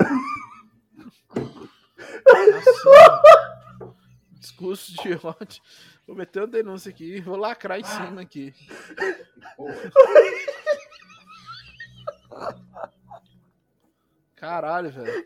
Assim, 2.28 2.74
discurso 4.38 4.92
de 5.02 5.14
ódio. 5.26 5.62
Vou 6.06 6.14
meter 6.14 6.40
uma 6.40 6.48
denúncia 6.48 6.90
aqui. 6.90 7.22
Vou 7.22 7.36
lacrar 7.36 7.80
em 7.80 7.84
cima 7.84 8.20
aqui. 8.20 8.52
Caralho, 14.36 14.90
velho. 14.90 15.24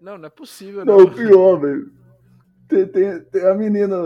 Não, 0.00 0.16
não 0.16 0.26
é 0.26 0.30
possível, 0.30 0.84
Não, 0.84 0.98
não. 0.98 1.04
o 1.04 1.10
pior, 1.14 1.56
velho. 1.60 1.92
Tem, 2.68 2.86
tem, 2.86 3.20
tem 3.24 3.46
a 3.46 3.54
menina. 3.54 3.96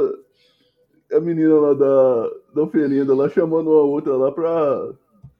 A 1.12 1.20
menina 1.20 1.55
lá 1.55 1.75
da, 1.75 2.31
da 2.55 2.62
oferenda 2.62 3.14
lá 3.14 3.29
chamando 3.29 3.70
uma 3.70 3.83
outra 3.83 4.16
lá 4.16 4.31
pra 4.31 4.92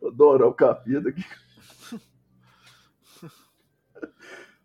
adorar 0.05 0.49
o 0.49 0.55
capeta 0.55 1.09
aqui. 1.11 1.25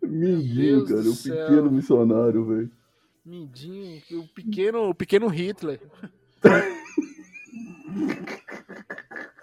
Mindinho, 0.02 0.86
cara. 0.86 1.00
O 1.02 1.14
céu. 1.14 1.36
pequeno 1.48 1.72
missionário, 1.72 2.46
velho. 2.46 2.72
Mindinho, 3.26 4.02
o 4.12 4.28
pequeno, 4.28 4.90
o 4.90 4.96
pequeno 4.96 5.28
Hitler. 5.28 5.82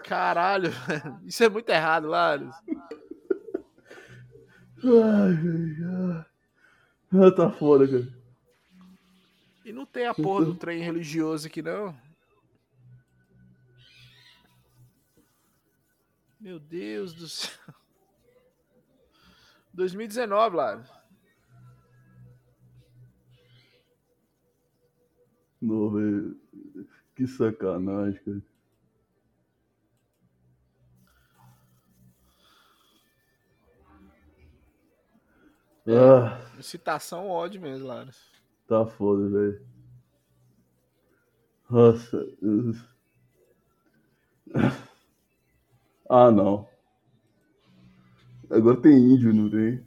Caralho, 0.04 0.70
velho. 0.70 1.18
Isso 1.26 1.42
é 1.42 1.48
muito 1.48 1.68
errado, 1.70 2.06
Laros. 2.06 2.54
Ai, 4.84 5.34
velho. 5.34 6.24
Ah, 7.14 7.30
tá 7.34 7.50
foda, 7.50 7.86
cara. 7.88 8.21
E 9.64 9.72
não 9.72 9.86
tem 9.86 10.06
a 10.06 10.14
porra 10.14 10.44
do 10.44 10.54
trem 10.54 10.82
religioso 10.82 11.46
aqui, 11.46 11.62
não? 11.62 11.96
Meu 16.40 16.58
Deus 16.58 17.14
do 17.14 17.28
céu. 17.28 17.52
2019, 19.72 20.56
Lara. 20.56 21.02
Não, 25.60 25.90
velho. 25.90 26.40
Que 27.14 27.26
sacanagem, 27.28 28.20
cara. 28.24 28.42
Ah, 35.86 36.40
Citação 36.60 37.28
ódio 37.28 37.60
mesmo, 37.60 37.86
Lara. 37.86 38.10
Tá 38.72 38.86
foda, 38.86 39.28
velho. 39.28 39.60
Nossa. 41.68 42.26
Ah, 46.08 46.30
não. 46.30 46.66
Agora 48.50 48.80
tem 48.80 48.94
índio, 49.14 49.32
não 49.32 49.50
tem? 49.50 49.82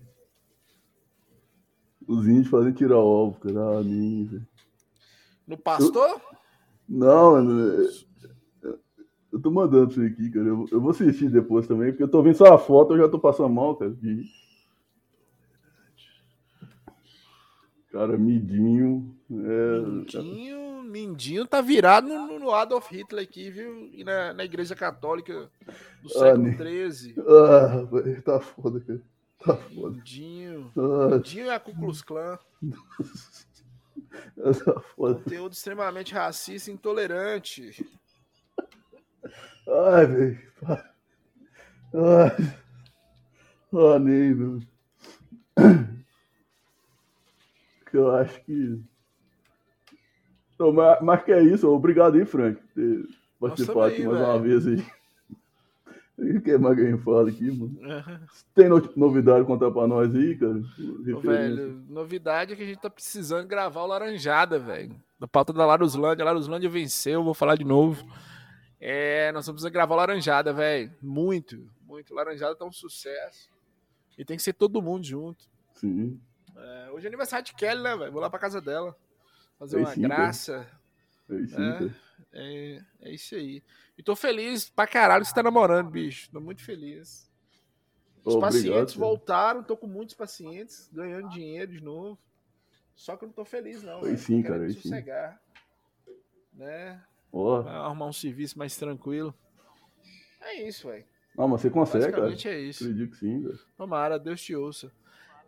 Os 2.08 2.28
índios 2.28 2.48
fazem 2.48 2.74
tirar 2.74 2.98
ovo, 2.98 3.40
cara. 3.40 3.80
Ah, 3.80 3.84
nem, 3.84 4.26
velho. 4.26 4.48
No 5.48 5.58
pastor? 5.58 6.22
Não, 6.88 7.32
mano. 7.34 7.84
é- 7.84 8.06
Eu 9.32 9.42
tô 9.42 9.52
mandando 9.52 9.92
você 9.94 10.06
aqui, 10.06 10.30
cara. 10.30 10.46
Eu, 10.48 10.66
eu 10.72 10.80
vou 10.80 10.92
assistir 10.92 11.30
depois 11.30 11.68
também, 11.68 11.92
porque 11.92 12.04
eu 12.04 12.08
tô 12.08 12.22
vendo 12.24 12.38
só 12.38 12.54
a 12.54 12.58
foto, 12.58 12.94
eu 12.94 13.00
já 13.00 13.10
tô 13.10 13.20
passando 13.20 13.50
mal, 13.50 13.76
cara. 13.76 13.92
de 13.92 14.24
Cara, 17.96 18.18
midinho. 18.18 19.16
É... 19.32 19.80
Mindinho, 19.80 20.84
Mindinho 20.84 21.48
tá 21.48 21.62
virado 21.62 22.10
no, 22.10 22.38
no 22.38 22.52
Adolf 22.52 22.92
Hitler 22.92 23.24
aqui, 23.24 23.50
viu? 23.50 23.90
E 23.94 24.04
na, 24.04 24.34
na 24.34 24.44
igreja 24.44 24.76
católica 24.76 25.50
do 26.04 26.10
século 26.10 26.44
né? 26.44 26.58
XIII. 26.58 27.16
Ah, 27.26 27.88
velho, 27.90 28.22
tá 28.22 28.42
foda, 28.42 28.82
cara. 28.82 29.02
Tá 29.40 29.56
foda. 29.56 29.96
Mindinho. 29.96 30.74
Ah, 30.76 31.16
Mindinho 31.16 31.50
é 31.50 31.56
a 31.56 31.60
Ku 31.60 31.74
Klux 31.74 32.02
Klan. 32.02 32.38
tá 34.66 34.82
foda. 34.94 35.16
Conteúdo 35.16 35.54
extremamente 35.54 36.14
racista 36.14 36.70
e 36.70 36.74
intolerante. 36.74 37.88
Ai, 39.70 40.06
velho. 40.06 40.40
Ai. 41.94 42.56
Ah, 43.74 44.00
nem, 44.00 44.34
velho. 44.34 44.68
Eu 47.98 48.12
acho 48.16 48.42
que. 48.44 48.80
Então, 50.54 50.72
mas, 50.72 51.02
mas 51.02 51.24
que 51.24 51.32
é 51.32 51.42
isso, 51.44 51.70
obrigado 51.70 52.16
aí, 52.16 52.26
Frank, 52.26 52.60
por 52.62 52.74
ter 52.74 53.06
participado 53.40 53.86
aqui 53.86 54.04
mais 54.06 54.18
velho. 54.20 54.30
uma 54.32 54.40
vez 54.40 54.68
aí. 54.68 54.86
O 56.18 56.40
que 56.42 56.58
mais 56.58 56.78
alguém 56.80 56.98
fala 56.98 57.30
aqui, 57.30 57.52
mano? 57.52 57.78
Tem 58.54 58.70
no- 58.70 58.90
novidade 58.96 59.46
contar 59.46 59.70
pra 59.72 59.86
nós 59.86 60.16
aí, 60.16 60.38
cara? 60.38 60.62
Ô, 61.14 61.20
velho, 61.20 61.84
novidade 61.90 62.54
é 62.54 62.56
que 62.56 62.64
a 62.64 62.66
gente 62.66 62.80
tá 62.80 62.90
precisando 62.90 63.48
gravar 63.48 63.82
o 63.82 63.88
Laranjada, 63.88 64.58
velho. 64.58 64.96
Da 65.20 65.28
pauta 65.28 65.52
da 65.52 65.66
Laruslândia. 65.66 66.24
A 66.24 66.26
Laruslândia 66.28 66.70
venceu, 66.70 67.22
vou 67.24 67.34
falar 67.34 67.56
de 67.58 67.66
novo. 67.66 68.06
É, 68.80 69.32
nós 69.34 69.46
vamos 69.48 69.64
gravar 69.66 69.94
o 69.94 69.98
Laranjada, 69.98 70.54
velho. 70.54 70.92
Muito, 71.02 71.68
muito. 71.86 72.14
Laranjada 72.14 72.56
tá 72.56 72.64
um 72.66 72.72
sucesso. 72.72 73.50
E 74.18 74.24
tem 74.24 74.38
que 74.38 74.44
ser 74.44 74.54
todo 74.54 74.82
mundo 74.82 75.06
junto. 75.06 75.44
Sim. 75.74 76.18
É, 76.56 76.92
hoje 76.92 77.06
é 77.06 77.10
aniversário 77.10 77.46
de 77.46 77.54
Kelly, 77.54 77.82
né, 77.82 77.96
velho? 77.96 78.12
Vou 78.12 78.22
lá 78.22 78.30
pra 78.30 78.40
casa 78.40 78.62
dela. 78.62 78.96
Fazer 79.60 79.78
Aí 79.78 79.84
uma 79.84 79.94
sim, 79.94 80.02
graça. 80.02 80.68
É. 81.30 82.06
É, 82.38 82.82
é 83.02 83.12
isso 83.14 83.36
aí. 83.36 83.64
E 83.98 84.04
tô 84.04 84.16
feliz 84.16 84.70
pra 84.70 84.86
caralho 84.86 85.24
que 85.24 85.30
você 85.30 85.36
tá 85.36 85.42
namorando, 85.42 85.90
bicho. 85.90 86.30
Tô 86.32 86.40
muito 86.40 86.64
feliz. 86.64 87.32
Os 88.24 88.36
pacientes 88.36 88.70
obrigado, 88.70 88.88
cara. 88.88 89.00
voltaram, 89.00 89.64
tô 89.64 89.78
com 89.78 89.88
muitos 89.88 90.16
pacientes, 90.16 90.90
ganhando 90.92 91.30
dinheiro 91.30 91.72
de 91.72 91.82
novo. 91.82 92.18
Só 92.96 93.16
que 93.16 93.24
eu 93.24 93.28
não 93.28 93.34
tô 93.34 93.46
feliz, 93.46 93.84
não. 93.84 94.02
Velho. 94.02 94.18
sim, 94.18 94.42
cara, 94.42 94.56
querendo 94.56 94.70
aí 94.70 94.74
sim. 94.74 94.82
sossegar. 94.82 95.42
Né? 96.54 97.04
Ó, 97.32 97.60
Arrumar 97.68 98.08
um 98.08 98.14
serviço 98.14 98.58
mais 98.58 98.76
tranquilo. 98.76 99.34
É 100.42 100.68
isso, 100.68 100.88
velho. 100.88 101.06
Não, 101.38 101.48
mas 101.48 101.62
você 101.62 101.70
consegue, 101.70 102.12
cara. 102.12 102.32
É 102.32 102.60
isso. 102.60 102.84
Acredito 102.84 103.12
que 103.12 103.18
sim, 103.18 103.44
cara. 103.44 103.60
Tomara, 103.78 104.20
Deus 104.20 104.42
te 104.42 104.56
ouça. 104.56 104.92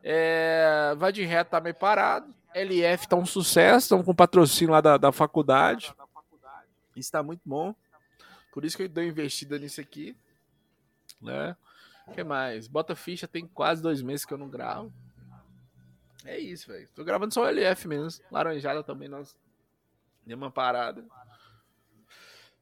É, 0.04 0.67
vai 0.96 1.12
de 1.12 1.24
reto, 1.24 1.52
tá 1.52 1.62
meio 1.62 1.76
parado. 1.76 2.34
LF 2.54 3.08
tá 3.08 3.16
um 3.16 3.26
sucesso, 3.26 3.86
estamos 3.86 4.06
com 4.06 4.16
patrocínio 4.16 4.74
lá 4.74 4.82
da, 4.82 4.98
da 4.98 5.12
faculdade. 5.12 5.94
Isso 6.96 7.12
tá 7.12 7.22
muito 7.22 7.42
bom. 7.46 7.76
Por 8.52 8.66
isso 8.66 8.76
que 8.76 8.84
eu 8.84 8.90
dei 8.90 9.08
investida 9.08 9.60
nisso 9.60 9.80
aqui. 9.80 10.16
Né? 11.22 11.56
O 12.08 12.12
que 12.12 12.24
mais? 12.24 12.68
Bota 12.68 12.96
ficha, 12.96 13.28
tem 13.28 13.46
quase 13.46 13.82
dois 13.82 14.02
meses 14.02 14.26
que 14.26 14.34
eu 14.34 14.38
não 14.38 14.50
gravo. 14.50 14.92
É 16.26 16.38
isso, 16.40 16.68
velho. 16.68 16.88
Tô 16.96 17.04
gravando 17.04 17.34
só 17.34 17.44
o 17.44 17.48
LF 17.48 17.88
mesmo. 17.88 18.24
Laranjada 18.32 18.84
também, 18.84 19.08
nós 19.08 19.38
deu 20.26 20.38
uma 20.38 20.52
parada. 20.52 21.06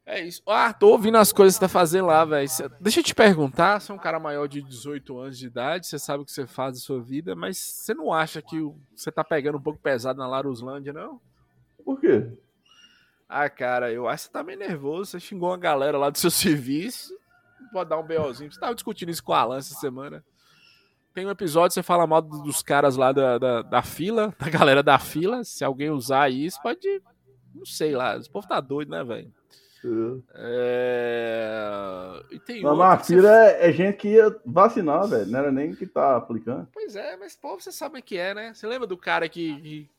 É 0.06 0.22
isso. 0.22 0.42
Ah, 0.46 0.72
tô 0.72 0.90
ouvindo 0.90 1.18
as 1.18 1.34
coisas 1.34 1.56
que 1.56 1.60
você 1.60 1.66
tá 1.66 1.70
fazendo 1.70 2.06
lá, 2.06 2.24
velho. 2.24 2.48
Deixa 2.80 3.00
eu 3.00 3.04
te 3.04 3.16
perguntar, 3.16 3.80
você 3.82 3.92
é 3.92 3.96
um 3.96 4.00
cara 4.00 4.20
maior 4.20 4.48
de 4.48 4.62
18 4.62 5.18
anos 5.18 5.38
de 5.38 5.48
idade, 5.48 5.88
você 5.88 5.98
sabe 5.98 6.22
o 6.22 6.26
que 6.26 6.32
você 6.32 6.46
faz 6.46 6.76
da 6.76 6.80
sua 6.80 7.02
vida, 7.02 7.36
mas 7.36 7.58
você 7.58 7.94
não 7.96 8.14
acha 8.14 8.40
que 8.42 8.60
o- 8.62 8.78
você 8.96 9.12
tá 9.12 9.24
pegando 9.24 9.58
um 9.58 9.62
pouco 9.62 9.80
pesado 9.80 10.20
na 10.20 10.28
Laruslândia, 10.28 10.94
não? 10.94 11.20
Por 11.84 12.00
quê? 12.00 12.28
Ah, 13.28 13.50
cara, 13.50 13.92
eu 13.92 14.08
acho 14.08 14.24
que 14.26 14.28
você 14.28 14.34
tá 14.34 14.44
meio 14.44 14.60
nervoso. 14.60 15.10
Você 15.12 15.20
xingou 15.20 15.50
uma 15.50 15.58
galera 15.58 15.98
lá 15.98 16.12
do 16.12 16.18
seu 16.20 16.30
serviço. 16.30 17.12
Pode 17.74 17.90
dar 17.90 17.98
um 17.98 18.06
BOzinho. 18.06 18.52
Você 18.52 18.60
tava 18.60 18.76
discutindo 18.76 19.10
isso 19.10 19.24
com 19.24 19.34
a 19.34 19.40
Alan 19.40 19.58
essa 19.58 19.74
semana. 19.74 20.24
Tem 21.16 21.26
um 21.26 21.32
episódio 21.32 21.74
você 21.74 21.82
fala 21.82 22.06
mal 22.06 22.22
do- 22.22 22.44
dos 22.44 22.62
caras 22.62 22.96
lá 22.96 23.12
da, 23.12 23.40
da, 23.40 23.62
da 23.64 23.82
fila, 23.82 24.32
da 24.38 24.50
galera 24.50 24.84
da 24.84 25.00
fila. 25.00 25.44
Se 25.44 25.64
alguém 25.64 25.90
usar 25.90 26.30
isso, 26.32 26.62
pode. 26.62 27.02
Não 27.56 27.66
sei 27.66 27.96
lá. 27.96 28.16
Esse 28.18 28.30
povo 28.30 28.48
tá 28.48 28.62
doido, 28.62 28.90
né, 28.90 29.04
velho? 29.04 29.34
É. 30.34 31.56
É... 32.32 32.36
E 32.36 32.40
tem 32.40 32.62
Mas 32.62 32.80
a 32.80 32.98
fila 32.98 33.30
é, 33.30 33.70
é 33.70 33.72
gente 33.72 33.98
que 33.98 34.10
ia 34.10 34.36
vacinar, 34.46 35.08
velho. 35.08 35.26
Não 35.28 35.40
era 35.40 35.52
nem 35.52 35.76
que 35.76 35.86
tá 35.86 36.18
aplicando. 36.18 36.68
Pois 36.74 36.96
é, 36.96 37.16
mas 37.18 37.36
pô, 37.36 37.60
você 37.60 37.72
sabe 37.72 38.00
o 38.00 38.04
que 38.04 38.18
é, 38.18 38.34
né? 38.34 38.54
Você 38.54 38.68
lembra 38.68 38.88
do 38.88 38.98
cara 38.98 39.28
que, 39.30 39.62
que 39.62 39.90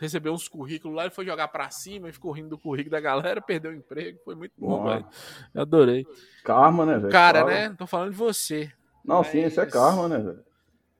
recebeu 0.00 0.32
uns 0.32 0.48
currículos 0.48 0.96
lá 0.96 1.06
e 1.06 1.10
foi 1.10 1.24
jogar 1.24 1.48
pra 1.48 1.70
cima 1.70 2.08
e 2.08 2.12
ficou 2.12 2.32
rindo 2.32 2.50
do 2.50 2.58
currículo 2.58 2.92
da 2.92 3.00
galera, 3.00 3.40
perdeu 3.42 3.70
o 3.70 3.74
emprego? 3.74 4.18
Foi 4.24 4.34
muito 4.34 4.54
bom, 4.58 4.84
velho. 4.84 5.06
Eu 5.54 5.62
adorei. 5.62 6.06
Karma, 6.44 6.86
né, 6.86 6.98
velho? 6.98 7.12
Cara, 7.12 7.44
né? 7.44 7.68
Não 7.68 7.76
tô 7.76 7.86
falando 7.86 8.10
de 8.10 8.16
você. 8.16 8.72
Não, 9.04 9.22
sim, 9.22 9.44
isso 9.44 9.60
é 9.60 9.64
Mas- 9.64 9.72
karma, 9.72 10.08
né, 10.08 10.18
velho? 10.18 10.44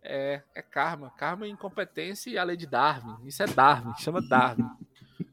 É, 0.09 0.41
é 0.55 0.63
karma. 0.63 1.11
Karma 1.19 1.47
é 1.47 1.49
incompetência 1.49 2.31
e 2.31 2.39
a 2.39 2.45
lei 2.45 2.57
de 2.57 2.67
Darwin. 2.67 3.17
Isso 3.27 3.43
é 3.43 3.47
Darwin, 3.47 3.93
chama 3.99 4.23
Darwin. 4.23 4.69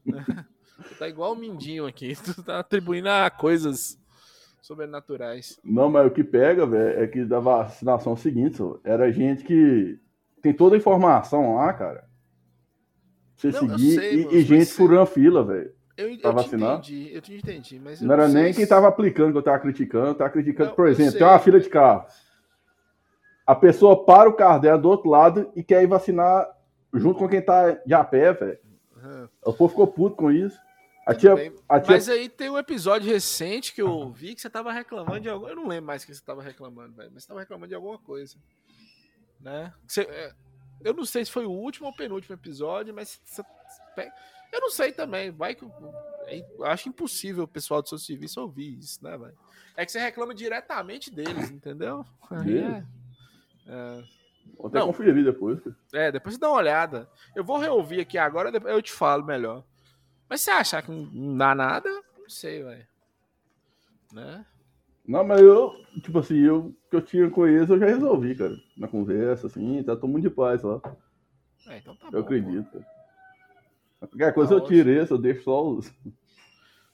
tu 0.83 0.95
tá 0.95 1.07
igual 1.07 1.33
o 1.33 1.35
Mindinho 1.35 1.85
aqui. 1.85 2.13
Tu 2.23 2.43
tá 2.43 2.59
atribuindo 2.59 3.09
a 3.09 3.29
coisas 3.29 3.97
sobrenaturais. 4.61 5.59
Não, 5.63 5.89
mas 5.89 6.07
o 6.07 6.11
que 6.11 6.23
pega, 6.23 6.65
velho, 6.65 6.99
é 7.01 7.07
que 7.07 7.25
da 7.25 7.39
vacinação 7.39 8.13
o 8.13 8.17
seguinte, 8.17 8.57
só, 8.57 8.79
era 8.83 9.11
gente 9.11 9.43
que 9.43 9.99
tem 10.41 10.53
toda 10.53 10.75
a 10.75 10.77
informação 10.77 11.55
lá, 11.55 11.73
cara. 11.73 12.05
Você 13.35 13.51
Não, 13.51 13.61
eu 13.61 13.69
seguir 13.69 13.95
sei, 13.95 14.13
e, 14.13 14.17
moço, 14.23 14.35
e 14.37 14.41
gente 14.41 14.71
furando 14.73 15.05
fila, 15.07 15.43
velho. 15.43 15.73
Eu, 15.97 16.09
eu 16.09 16.17
Pra 16.19 16.31
te 16.31 16.35
vacinar? 16.35 16.77
entendi, 16.79 17.09
eu 17.13 17.21
te 17.21 17.33
entendi, 17.35 17.79
mas 17.79 18.01
eu 18.01 18.07
Não 18.07 18.13
era 18.15 18.27
nem 18.27 18.53
quem 18.53 18.63
se- 18.63 18.69
tava 18.69 18.87
aplicando 18.87 19.31
que 19.31 19.37
eu 19.37 19.43
tava 19.43 19.59
criticando, 19.59 20.07
eu 20.07 20.15
tava 20.15 20.29
criticando, 20.29 20.69
Não, 20.69 20.75
por 20.75 20.85
eu 20.87 20.91
exemplo, 20.91 21.13
tem 21.19 21.27
uma 21.27 21.39
fila 21.39 21.59
de 21.59 21.69
carro. 21.69 22.05
A 23.45 23.53
pessoa 23.55 24.05
para 24.05 24.29
o 24.29 24.33
carro 24.33 24.59
dela 24.59 24.77
do 24.77 24.89
outro 24.89 25.09
lado 25.09 25.51
e 25.55 25.63
quer 25.63 25.83
ir 25.83 25.87
vacinar 25.87 26.47
junto 26.93 27.19
com 27.19 27.27
quem 27.27 27.41
tá 27.41 27.71
de 27.71 27.93
a 27.93 28.03
pé, 28.03 28.31
velho. 28.31 28.57
Aham. 28.97 29.29
O 29.45 29.51
povo 29.53 29.69
ficou 29.69 29.87
puto 29.87 30.15
com 30.15 30.31
isso. 30.31 30.57
A 31.05 31.13
tia, 31.13 31.33
a 31.67 31.79
tia 31.81 31.91
Mas 31.95 32.07
aí 32.07 32.29
tem 32.29 32.49
um 32.49 32.57
episódio 32.57 33.11
recente 33.11 33.73
que 33.73 33.81
eu 33.81 33.89
ouvi 33.89 34.33
que 34.35 34.41
você 34.41 34.49
tava 34.49 34.71
reclamando 34.71 35.19
de 35.19 35.29
alguma. 35.29 35.49
Eu 35.51 35.55
não 35.57 35.67
lembro 35.67 35.87
mais 35.87 36.03
o 36.03 36.05
que 36.05 36.13
você 36.15 36.23
tava 36.23 36.41
reclamando, 36.41 36.93
velho. 36.95 37.11
Mas 37.13 37.23
você 37.23 37.27
tava 37.27 37.41
reclamando 37.41 37.67
de 37.67 37.75
alguma 37.75 37.97
coisa. 37.99 38.37
Né? 39.39 39.73
Você- 39.85 40.03
é, 40.03 40.33
eu 40.81 40.93
não 40.93 41.03
sei 41.03 41.25
se 41.25 41.31
foi 41.31 41.45
o 41.45 41.51
último 41.51 41.87
ou 41.87 41.93
o 41.93 41.95
penúltimo 41.95 42.33
episódio, 42.35 42.93
mas 42.93 43.19
você- 43.25 43.43
eu 44.51 44.61
não 44.61 44.69
sei 44.69 44.93
também. 44.93 45.29
Vai 45.31 45.55
que. 45.55 45.65
é- 46.27 46.45
Eu 46.57 46.63
acho 46.65 46.87
impossível 46.87 47.43
o 47.43 47.47
pessoal 47.47 47.81
do 47.81 47.89
seu 47.89 47.97
serviço 47.97 48.39
ouvir 48.39 48.79
isso, 48.79 49.03
né, 49.03 49.17
velho? 49.17 49.37
É 49.75 49.85
que 49.85 49.91
você 49.91 49.99
reclama 49.99 50.33
diretamente 50.33 51.11
deles, 51.11 51.51
entendeu? 51.51 52.05
Deles? 52.45 52.63
é- 52.63 52.85
é. 53.67 54.03
Vou 54.57 54.67
até 54.67 54.79
Não. 54.79 54.87
conferir 54.87 55.23
depois. 55.23 55.59
É, 55.91 56.11
depois 56.11 56.35
você 56.35 56.39
dá 56.39 56.47
uma 56.49 56.57
olhada. 56.57 57.09
Eu 57.35 57.43
vou 57.43 57.57
reouvir 57.57 57.99
aqui 57.99 58.17
agora, 58.17 58.51
depois 58.51 58.73
eu 58.73 58.81
te 58.81 58.91
falo 58.91 59.25
melhor. 59.25 59.63
Mas 60.33 60.41
se 60.41 60.49
achar 60.49 60.81
que 60.81 60.89
não 60.89 61.37
dá 61.37 61.53
nada, 61.53 61.87
não 62.17 62.27
sei, 62.27 62.63
velho. 62.63 62.87
Né? 64.11 64.43
Não, 65.07 65.23
mas 65.23 65.39
eu, 65.39 65.75
tipo 66.01 66.17
assim, 66.17 66.39
eu 66.39 66.75
que 66.89 66.95
eu 66.95 67.03
tinha 67.03 67.29
com 67.29 67.45
eles 67.45 67.69
eu 67.69 67.77
já 67.77 67.85
resolvi, 67.85 68.33
cara. 68.33 68.55
Na 68.75 68.87
conversa, 68.87 69.45
assim, 69.45 69.83
tá 69.83 69.95
todo 69.95 70.07
mundo 70.07 70.23
de 70.23 70.31
paz 70.31 70.63
lá. 70.63 70.81
É, 71.67 71.77
então 71.77 71.95
tá 71.95 72.07
eu 72.07 72.13
bom. 72.13 72.17
acredito. 72.17 72.71
Cara. 72.71 74.09
Qualquer 74.09 74.33
coisa 74.33 74.55
Tá 74.55 74.55
eu 74.55 74.67
tiro 74.67 74.89
esse, 74.89 75.11
eu 75.11 75.19
deixo 75.19 75.43
só 75.43 75.69
os. 75.69 75.93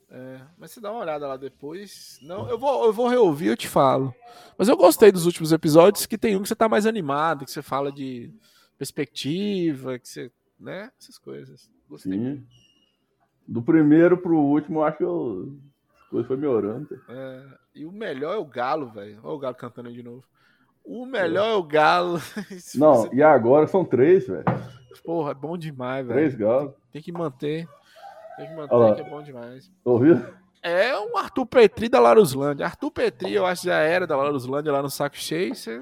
É, 0.10 0.42
mas 0.58 0.72
você 0.72 0.82
dá 0.82 0.92
uma 0.92 1.00
olhada 1.00 1.26
lá 1.26 1.38
depois. 1.38 2.20
Não, 2.22 2.50
eu 2.50 2.60
vou, 2.60 2.88
eu 2.88 2.92
vou 2.92 3.08
reouvir, 3.08 3.48
eu 3.48 3.56
te 3.56 3.70
falo. 3.70 4.14
Mas 4.58 4.68
eu 4.68 4.76
gostei 4.76 5.14
dos 5.14 5.26
últimos 5.26 5.54
episódios, 5.54 6.06
que 6.06 6.18
tem 6.18 6.36
um 6.36 6.42
que 6.42 6.50
você 6.50 6.56
tá 6.58 6.68
mais 6.68 6.86
animado, 6.86 7.46
que 7.46 7.52
você 7.52 7.62
fala 7.62 7.90
de 7.90 8.34
perspectiva, 8.78 9.98
que 9.98 10.10
você. 10.10 10.30
né? 10.60 10.92
Essas 11.00 11.18
coisas. 11.18 11.72
Gostei. 11.88 12.12
Sim. 12.12 12.46
Do 13.52 13.62
primeiro 13.62 14.18
pro 14.18 14.38
último, 14.38 14.80
eu 14.80 14.84
acho 14.84 14.97
que 14.97 15.04
eu... 15.04 15.58
as 16.04 16.08
coisas 16.10 16.28
foi 16.28 16.38
melhorando. 16.38 16.88
É, 17.10 17.43
e 17.76 17.86
o 17.86 17.91
melhor 17.91 18.36
é 18.36 18.38
o 18.38 18.45
Galo, 18.45 18.89
velho. 18.89 19.20
Olha 19.24 19.34
o 19.34 19.39
Galo 19.39 19.56
cantando 19.56 19.89
aí 19.89 19.95
de 19.95 20.04
novo. 20.04 20.24
O 20.86 21.06
melhor 21.06 21.50
é 21.50 21.54
o 21.56 21.64
Galo. 21.64 22.20
Não, 22.76 22.93
você- 22.95 23.16
e 23.16 23.24
agora 23.24 23.66
são 23.68 23.84
três, 23.84 24.28
velho. 24.28 24.43
Porra, 25.04 25.32
é 25.32 25.34
bom 25.36 25.58
demais, 25.58 26.06
Três 26.08 26.34
velho. 26.36 26.45
galos. 26.47 26.74
Tem 26.91 27.02
que 27.02 27.12
manter. 27.12 27.68
Tem 28.38 28.47
que 28.47 28.56
manter, 28.56 28.74
Olha 28.76 28.95
que 28.95 29.02
é 29.02 29.10
bom 29.10 29.22
demais. 29.22 29.72
Ouviu? 29.84 30.22
É 30.62 30.97
um 31.00 31.18
Arthur 31.18 31.45
Petri 31.45 31.88
da 31.89 32.00
Laruslândia. 32.00 32.66
Arthur 32.66 32.91
Petri, 32.91 33.34
eu 33.34 33.45
acho 33.45 33.62
que 33.62 33.68
já 33.68 33.78
era 33.80 34.06
da 34.06 34.16
Laruslândia 34.18 34.72
lá 34.72 34.82
no 34.82 34.89
saco 34.89 35.16
cheio. 35.18 35.56
Você 35.56 35.82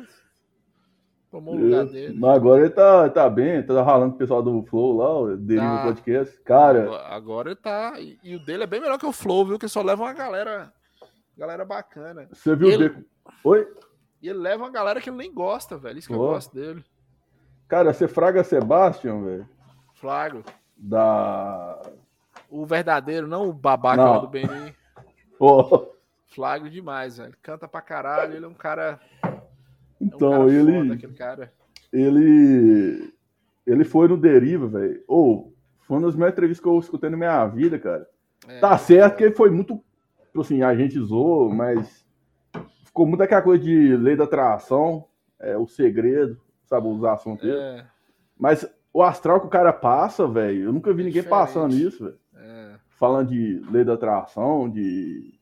tomou 1.38 1.56
o 1.56 1.58
lugar 1.58 1.86
dele. 1.86 2.18
Mas 2.20 2.36
agora 2.36 2.62
ele 2.62 2.70
tá, 2.72 3.10
tá 3.10 3.30
bem, 3.30 3.62
tá 3.64 3.82
ralando 3.84 4.16
o 4.16 4.18
pessoal 4.18 4.42
do 4.42 4.64
Flow 4.64 4.98
lá, 4.98 5.20
o 5.20 5.38
Deriva 5.38 5.78
Tá. 5.78 5.84
Podcast. 5.84 6.42
Cara, 6.42 6.90
Agora- 7.08 7.50
ele 7.50 7.56
tá. 7.56 7.94
E, 8.00 8.36
o 8.36 8.40
dele 8.40 8.64
é 8.64 8.68
bem 8.68 8.82
melhor 8.82 8.98
que 8.98 9.06
o 9.06 9.12
Flow, 9.12 9.46
viu? 9.46 9.60
Que 9.60 9.68
só 9.68 9.82
leva 9.82 10.04
uma 10.04 10.14
galera. 10.14 10.72
Galera 11.38 11.64
bacana. 11.64 12.28
você 12.34 12.56
viu 12.56 12.70
ele- 12.70 12.86
o 12.88 12.90
Beco. 12.90 13.04
Oi? 13.44 13.68
E 14.22 14.30
ele 14.30 14.40
leva 14.40 14.64
uma 14.64 14.72
galera 14.72 15.00
que 15.00 15.10
ele 15.10 15.18
nem 15.18 15.32
gosta, 15.32 15.78
velho. 15.78 16.00
Isso 16.00 16.08
que 16.08 16.14
eu 16.16 16.20
Ó. 16.20 16.30
gosto 16.34 16.54
dele. 16.56 16.84
Cara, 17.68 17.94
você 17.94 18.08
fraga 18.08 18.44
Sebastian, 18.44 19.22
velho. 19.24 19.50
Flagro. 19.94 20.44
Da. 20.76 21.80
O 22.50 22.66
verdadeiro, 22.66 23.28
não 23.28 23.48
o 23.50 23.54
babaca 23.54 23.98
Não. 24.04 24.12
lá 24.14 24.18
do 24.20 24.28
Beni. 24.28 24.74
Ó, 25.40 25.86
Flagro 26.34 26.70
demais, 26.70 27.18
velho. 27.18 27.36
Canta 27.44 27.68
pra 27.68 27.82
caralho. 27.82 28.36
Ele 28.36 28.46
é 28.46 28.48
um 28.48 28.54
cara. 28.54 29.00
É 30.00 30.04
um 30.04 30.08
então, 30.08 30.32
cara 30.32 30.54
ele. 30.54 30.98
foda. 30.98 31.54
Ele. 31.92 33.14
Ele 33.66 33.84
foi 33.84 34.08
no 34.08 34.18
Deriva, 34.18 34.68
velho. 34.68 35.04
Ou, 35.08 35.54
foi 35.82 35.98
uma 35.98 36.08
das 36.08 36.16
melhores 36.16 36.34
entrevistas 36.34 36.64
que 36.64 36.70
eu 36.70 36.80
escutei 36.80 37.10
na 37.10 37.18
minha 37.18 37.46
vida, 37.48 37.78
cara. 37.78 38.08
É, 38.48 38.60
Tá 38.60 38.78
certo 38.78 39.18
que 39.18 39.24
ele 39.24 39.36
foi 39.36 39.50
muito. 39.50 39.82
Tipo 40.28 40.42
assim, 40.42 40.62
a 40.62 40.76
gente 40.76 41.00
zoou, 41.00 41.50
mas. 41.50 42.06
Ficou 42.86 43.06
muito 43.06 43.22
aquela 43.22 43.42
coisa 43.42 43.64
de 43.64 43.96
lei 43.96 44.16
da 44.16 44.24
atração, 44.24 45.06
é, 45.40 45.56
o 45.56 45.68
segredo, 45.68 46.40
sabe, 46.66 46.88
os 46.88 47.04
assuntos 47.04 47.46
dele. 47.46 47.60
é. 47.60 47.86
Mas 48.40 48.68
o 48.94 49.04
astral 49.04 49.40
que 49.40 49.48
o 49.48 49.50
cara 49.50 49.72
passa, 49.74 50.28
velho, 50.28 50.64
eu 50.66 50.74
nunca 50.74 50.92
vi 50.92 51.04
ninguém 51.04 51.22
Diferente. 51.22 51.30
passando 51.30 51.76
isso, 51.76 52.04
velho. 52.04 52.18
É. 52.36 52.76
Falando 52.90 53.30
de 53.30 53.62
lei 53.72 53.84
da 53.84 53.94
atração, 53.94 54.70
de 54.70 55.38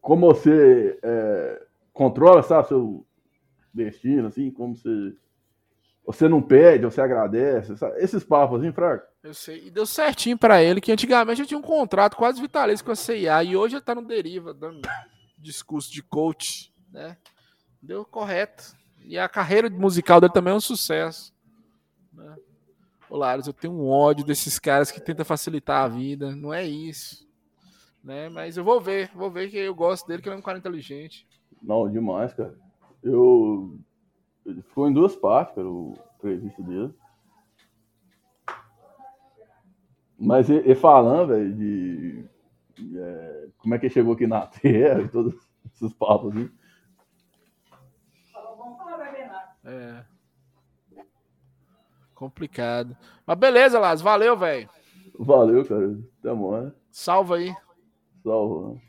como 0.00 0.26
você 0.26 0.98
é, 1.02 1.62
controla, 1.92 2.42
sabe, 2.42 2.68
seu 2.68 3.04
destino, 3.76 4.28
assim, 4.28 4.50
como 4.50 4.74
você. 4.74 5.14
Você 6.04 6.28
não 6.28 6.40
pede, 6.40 6.84
você 6.84 7.00
agradece, 7.00 7.76
sabe? 7.76 7.98
esses 7.98 8.22
papos, 8.22 8.60
assim, 8.60 8.72
fraco. 8.72 9.04
Eu 9.24 9.34
sei. 9.34 9.66
E 9.66 9.70
deu 9.70 9.84
certinho 9.84 10.38
pra 10.38 10.62
ele, 10.62 10.80
que 10.80 10.92
antigamente 10.92 11.40
ele 11.40 11.48
tinha 11.48 11.58
um 11.58 11.62
contrato 11.62 12.16
quase 12.16 12.40
vitalício 12.40 12.84
com 12.84 12.92
a 12.92 12.96
CIA 12.96 13.42
e 13.42 13.56
hoje 13.56 13.74
ele 13.74 13.82
tá 13.82 13.92
no 13.92 14.06
deriva, 14.06 14.54
dando 14.54 14.82
discurso 15.36 15.92
de 15.92 16.02
coach, 16.02 16.72
né? 16.92 17.16
Deu 17.82 18.04
correto. 18.04 18.76
E 19.04 19.18
a 19.18 19.28
carreira 19.28 19.68
musical 19.68 20.20
dele 20.20 20.32
também 20.32 20.52
é 20.52 20.56
um 20.56 20.60
sucesso. 20.60 21.34
Né? 22.12 22.36
Ô, 23.10 23.16
Laros, 23.16 23.46
eu 23.46 23.52
tenho 23.52 23.74
um 23.74 23.88
ódio 23.88 24.24
desses 24.24 24.58
caras 24.58 24.90
que 24.90 25.00
tentam 25.00 25.24
facilitar 25.24 25.84
a 25.84 25.88
vida. 25.88 26.34
Não 26.34 26.52
é 26.52 26.64
isso. 26.64 27.26
Né? 28.02 28.28
Mas 28.28 28.56
eu 28.56 28.64
vou 28.64 28.80
ver, 28.80 29.10
vou 29.14 29.30
ver 29.30 29.50
que 29.50 29.56
eu 29.56 29.74
gosto 29.74 30.06
dele, 30.06 30.22
que 30.22 30.28
ele 30.28 30.36
é 30.36 30.38
um 30.38 30.42
cara 30.42 30.58
inteligente. 30.58 31.26
Não, 31.62 31.90
demais, 31.90 32.32
cara. 32.32 32.54
Eu. 33.06 33.78
ele 34.44 34.62
Ficou 34.62 34.88
em 34.88 34.92
duas 34.92 35.14
partes, 35.14 35.54
cara, 35.54 35.68
o 35.68 35.94
entrevista 36.16 36.62
dele. 36.62 36.92
Mas 40.18 40.50
ele, 40.50 40.60
ele 40.60 40.74
falando, 40.74 41.28
velho, 41.28 41.54
de. 41.54 42.24
de, 42.74 42.98
é, 42.98 43.48
como 43.58 43.74
é 43.74 43.78
que 43.78 43.86
ele 43.86 43.94
chegou 43.94 44.14
aqui 44.14 44.26
na 44.26 44.46
Terra 44.60 45.02
e 45.02 45.08
todos 45.08 45.34
esses 45.72 45.92
papos 45.92 46.32
assim. 46.32 46.50
É. 49.64 50.04
Complicado. 52.14 52.96
Mas 53.26 53.38
beleza, 53.38 53.78
Lars. 53.78 54.00
Valeu, 54.00 54.36
velho. 54.36 54.68
Valeu, 55.18 55.64
cara. 55.64 55.98
Até 56.18 56.32
mais. 56.32 56.72
Salva 56.90 57.36
aí. 57.36 57.54
Salve. 58.22 58.74
né? 58.74 58.85